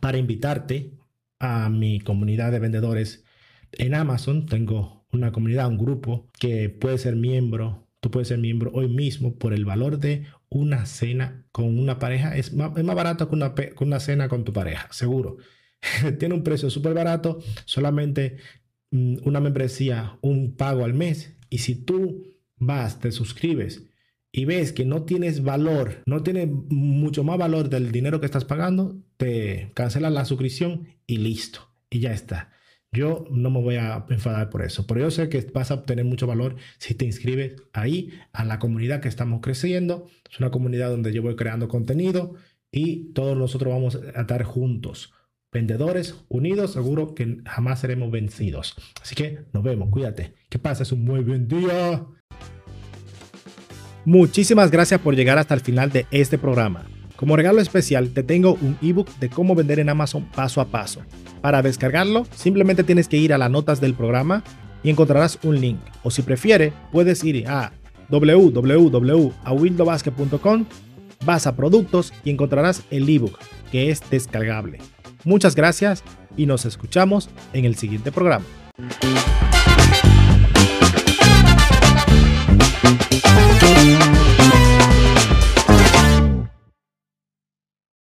para 0.00 0.18
invitarte 0.18 0.92
a 1.40 1.68
mi 1.68 2.00
comunidad 2.00 2.52
de 2.52 2.58
vendedores 2.58 3.24
en 3.72 3.94
Amazon. 3.94 4.46
Tengo 4.46 5.06
una 5.12 5.32
comunidad, 5.32 5.68
un 5.68 5.78
grupo 5.78 6.30
que 6.38 6.68
puede 6.68 6.98
ser 6.98 7.16
miembro 7.16 7.83
Tú 8.04 8.10
puedes 8.10 8.28
ser 8.28 8.36
miembro 8.38 8.70
hoy 8.74 8.86
mismo 8.86 9.38
por 9.38 9.54
el 9.54 9.64
valor 9.64 9.98
de 9.98 10.26
una 10.50 10.84
cena 10.84 11.46
con 11.52 11.78
una 11.78 11.98
pareja. 11.98 12.36
Es 12.36 12.52
más, 12.52 12.76
es 12.76 12.84
más 12.84 12.94
barato 12.94 13.30
que 13.30 13.34
una, 13.34 13.54
una 13.80 13.98
cena 13.98 14.28
con 14.28 14.44
tu 14.44 14.52
pareja, 14.52 14.88
seguro. 14.90 15.38
Tiene 16.18 16.34
un 16.34 16.42
precio 16.42 16.68
súper 16.68 16.92
barato, 16.92 17.38
solamente 17.64 18.36
mm, 18.90 19.26
una 19.26 19.40
membresía, 19.40 20.18
un 20.20 20.54
pago 20.54 20.84
al 20.84 20.92
mes. 20.92 21.38
Y 21.48 21.60
si 21.60 21.76
tú 21.76 22.26
vas, 22.58 23.00
te 23.00 23.10
suscribes 23.10 23.86
y 24.30 24.44
ves 24.44 24.74
que 24.74 24.84
no 24.84 25.04
tienes 25.04 25.42
valor, 25.42 26.02
no 26.04 26.22
tiene 26.22 26.44
mucho 26.44 27.24
más 27.24 27.38
valor 27.38 27.70
del 27.70 27.90
dinero 27.90 28.20
que 28.20 28.26
estás 28.26 28.44
pagando, 28.44 29.02
te 29.16 29.70
cancelas 29.72 30.12
la 30.12 30.26
suscripción 30.26 30.88
y 31.06 31.16
listo. 31.16 31.70
Y 31.88 32.00
ya 32.00 32.12
está. 32.12 32.52
Yo 32.94 33.26
no 33.30 33.50
me 33.50 33.60
voy 33.60 33.76
a 33.76 34.06
enfadar 34.08 34.50
por 34.50 34.62
eso, 34.62 34.86
pero 34.86 35.00
yo 35.00 35.10
sé 35.10 35.28
que 35.28 35.44
vas 35.52 35.70
a 35.70 35.74
obtener 35.74 36.04
mucho 36.04 36.28
valor 36.28 36.54
si 36.78 36.94
te 36.94 37.04
inscribes 37.04 37.54
ahí 37.72 38.10
a 38.32 38.44
la 38.44 38.60
comunidad 38.60 39.00
que 39.00 39.08
estamos 39.08 39.40
creciendo. 39.42 40.06
Es 40.30 40.38
una 40.38 40.50
comunidad 40.50 40.90
donde 40.90 41.12
yo 41.12 41.20
voy 41.20 41.34
creando 41.34 41.66
contenido 41.66 42.34
y 42.70 43.12
todos 43.12 43.36
nosotros 43.36 43.74
vamos 43.74 43.96
a 44.14 44.20
estar 44.20 44.44
juntos. 44.44 45.12
Vendedores 45.52 46.24
unidos, 46.28 46.72
seguro 46.72 47.14
que 47.14 47.38
jamás 47.44 47.80
seremos 47.80 48.10
vencidos. 48.10 48.76
Así 49.02 49.14
que 49.14 49.40
nos 49.52 49.62
vemos, 49.64 49.90
cuídate. 49.90 50.34
Que 50.48 50.58
pases 50.58 50.92
un 50.92 51.04
muy 51.04 51.20
buen 51.20 51.48
día. 51.48 52.06
Muchísimas 54.04 54.70
gracias 54.70 55.00
por 55.00 55.16
llegar 55.16 55.38
hasta 55.38 55.54
el 55.54 55.60
final 55.60 55.90
de 55.90 56.06
este 56.10 56.38
programa. 56.38 56.86
Como 57.16 57.36
regalo 57.36 57.60
especial 57.60 58.10
te 58.10 58.22
tengo 58.22 58.56
un 58.60 58.78
ebook 58.82 59.08
de 59.18 59.28
cómo 59.28 59.54
vender 59.54 59.78
en 59.78 59.88
Amazon 59.88 60.28
paso 60.34 60.60
a 60.60 60.66
paso. 60.66 61.00
Para 61.40 61.62
descargarlo, 61.62 62.26
simplemente 62.34 62.82
tienes 62.84 63.08
que 63.08 63.16
ir 63.16 63.32
a 63.32 63.38
las 63.38 63.50
notas 63.50 63.80
del 63.80 63.94
programa 63.94 64.44
y 64.82 64.90
encontrarás 64.90 65.38
un 65.42 65.58
link. 65.60 65.80
O 66.02 66.10
si 66.10 66.20
prefiere, 66.22 66.72
puedes 66.90 67.22
ir 67.24 67.46
a 67.48 67.72
www.awildobasket.com, 68.08 70.64
vas 71.24 71.46
a 71.46 71.56
productos 71.56 72.12
y 72.24 72.30
encontrarás 72.30 72.82
el 72.90 73.08
ebook 73.08 73.38
que 73.70 73.90
es 73.90 74.02
descargable. 74.10 74.78
Muchas 75.24 75.54
gracias 75.54 76.02
y 76.36 76.46
nos 76.46 76.64
escuchamos 76.64 77.30
en 77.52 77.64
el 77.64 77.76
siguiente 77.76 78.10
programa. 78.12 78.44